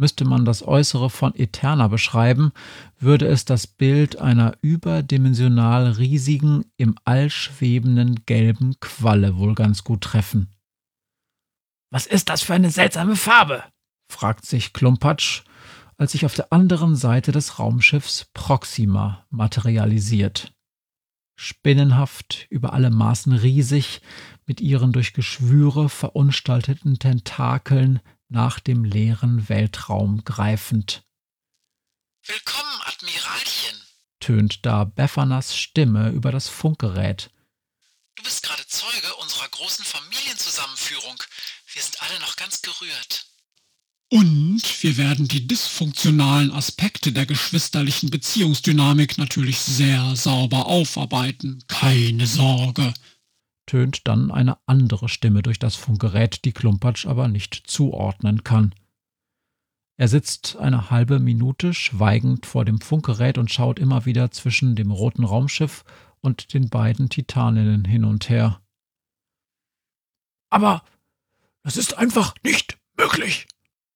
Müsste 0.00 0.24
man 0.24 0.44
das 0.44 0.62
Äußere 0.62 1.10
von 1.10 1.34
Eterna 1.34 1.88
beschreiben, 1.88 2.52
würde 3.00 3.26
es 3.26 3.44
das 3.44 3.66
Bild 3.66 4.16
einer 4.20 4.56
überdimensional 4.62 5.90
riesigen, 5.90 6.66
im 6.76 6.94
All 7.04 7.30
schwebenden 7.30 8.24
gelben 8.24 8.78
Qualle 8.78 9.38
wohl 9.38 9.56
ganz 9.56 9.82
gut 9.82 10.02
treffen. 10.02 10.54
Was 11.90 12.06
ist 12.06 12.28
das 12.28 12.42
für 12.42 12.54
eine 12.54 12.70
seltsame 12.70 13.16
Farbe? 13.16 13.64
fragt 14.08 14.46
sich 14.46 14.72
Klumpatsch, 14.72 15.42
als 15.96 16.12
sich 16.12 16.24
auf 16.24 16.34
der 16.34 16.52
anderen 16.52 16.94
Seite 16.94 17.32
des 17.32 17.58
Raumschiffs 17.58 18.30
Proxima 18.34 19.26
materialisiert. 19.30 20.52
Spinnenhaft, 21.34 22.46
über 22.50 22.72
alle 22.72 22.90
Maßen 22.90 23.32
riesig, 23.32 24.00
mit 24.46 24.60
ihren 24.60 24.92
durch 24.92 25.12
Geschwüre 25.12 25.88
verunstalteten 25.88 27.00
Tentakeln 27.00 27.98
nach 28.28 28.60
dem 28.60 28.84
leeren 28.84 29.48
Weltraum 29.48 30.24
greifend. 30.24 31.02
Willkommen, 32.26 32.80
Admiralchen, 32.84 33.76
tönt 34.20 34.66
da 34.66 34.84
Beffanas 34.84 35.56
Stimme 35.56 36.10
über 36.10 36.30
das 36.30 36.48
Funkgerät. 36.48 37.30
Du 38.16 38.22
bist 38.22 38.42
gerade 38.42 38.66
Zeuge 38.66 39.14
unserer 39.22 39.48
großen 39.48 39.84
Familienzusammenführung. 39.84 41.22
Wir 41.72 41.82
sind 41.82 42.02
alle 42.02 42.18
noch 42.20 42.36
ganz 42.36 42.60
gerührt. 42.60 43.26
Und 44.10 44.62
wir 44.82 44.96
werden 44.96 45.28
die 45.28 45.46
dysfunktionalen 45.46 46.50
Aspekte 46.50 47.12
der 47.12 47.26
geschwisterlichen 47.26 48.10
Beziehungsdynamik 48.10 49.18
natürlich 49.18 49.58
sehr 49.58 50.16
sauber 50.16 50.66
aufarbeiten. 50.66 51.62
Keine 51.68 52.26
Sorge 52.26 52.94
tönt 53.68 54.08
dann 54.08 54.32
eine 54.32 54.58
andere 54.66 55.08
Stimme 55.08 55.42
durch 55.42 55.58
das 55.58 55.76
Funkgerät, 55.76 56.44
die 56.44 56.52
Klumpatsch 56.52 57.06
aber 57.06 57.28
nicht 57.28 57.54
zuordnen 57.66 58.42
kann. 58.42 58.74
Er 59.96 60.08
sitzt 60.08 60.56
eine 60.56 60.90
halbe 60.90 61.20
Minute 61.20 61.74
schweigend 61.74 62.46
vor 62.46 62.64
dem 62.64 62.80
Funkgerät 62.80 63.36
und 63.36 63.52
schaut 63.52 63.78
immer 63.78 64.06
wieder 64.06 64.30
zwischen 64.30 64.74
dem 64.74 64.90
roten 64.90 65.24
Raumschiff 65.24 65.84
und 66.20 66.54
den 66.54 66.68
beiden 66.70 67.08
Titaninnen 67.08 67.84
hin 67.84 68.04
und 68.04 68.28
her. 68.28 68.60
Aber 70.50 70.82
das 71.62 71.76
ist 71.76 71.98
einfach 71.98 72.34
nicht 72.42 72.78
möglich, 72.96 73.46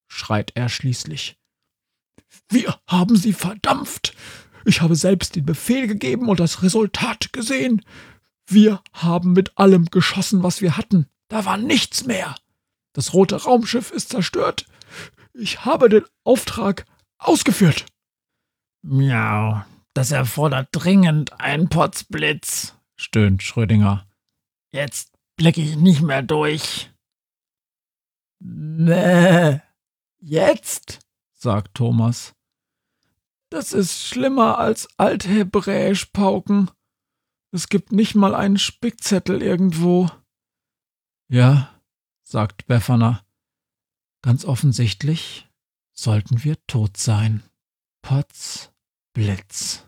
schreit 0.06 0.52
er 0.54 0.68
schließlich. 0.68 1.38
Wir 2.48 2.78
haben 2.86 3.16
sie 3.16 3.32
verdampft. 3.32 4.14
Ich 4.64 4.82
habe 4.82 4.96
selbst 4.96 5.34
den 5.36 5.46
Befehl 5.46 5.86
gegeben 5.86 6.28
und 6.28 6.40
das 6.40 6.62
Resultat 6.62 7.32
gesehen. 7.32 7.82
Wir 8.52 8.82
haben 8.92 9.32
mit 9.32 9.56
allem 9.56 9.86
geschossen, 9.86 10.42
was 10.42 10.60
wir 10.60 10.76
hatten. 10.76 11.06
Da 11.28 11.46
war 11.46 11.56
nichts 11.56 12.04
mehr. 12.04 12.34
Das 12.92 13.14
rote 13.14 13.42
Raumschiff 13.44 13.90
ist 13.90 14.10
zerstört. 14.10 14.66
Ich 15.32 15.64
habe 15.64 15.88
den 15.88 16.04
Auftrag 16.24 16.84
ausgeführt. 17.16 17.86
Miau, 18.82 19.64
das 19.94 20.10
erfordert 20.10 20.68
dringend 20.72 21.40
einen 21.40 21.70
Potzblitz, 21.70 22.74
stöhnt 22.96 23.42
Schrödinger. 23.42 24.06
Jetzt 24.70 25.12
blicke 25.36 25.62
ich 25.62 25.76
nicht 25.76 26.02
mehr 26.02 26.22
durch. 26.22 26.90
Nee, 28.40 29.60
jetzt, 30.18 30.98
sagt 31.32 31.74
Thomas. 31.74 32.34
Das 33.48 33.72
ist 33.72 34.06
schlimmer 34.06 34.58
als 34.58 34.88
althebräisch 34.98 36.06
pauken. 36.06 36.70
Es 37.54 37.68
gibt 37.68 37.92
nicht 37.92 38.14
mal 38.14 38.34
einen 38.34 38.58
Spickzettel 38.58 39.42
irgendwo. 39.42 40.10
Ja, 41.28 41.78
sagt 42.22 42.66
Befana. 42.66 43.24
Ganz 44.22 44.44
offensichtlich 44.44 45.48
sollten 45.92 46.44
wir 46.44 46.56
tot 46.66 46.96
sein. 46.96 47.42
Potz, 48.00 48.72
Blitz. 49.12 49.84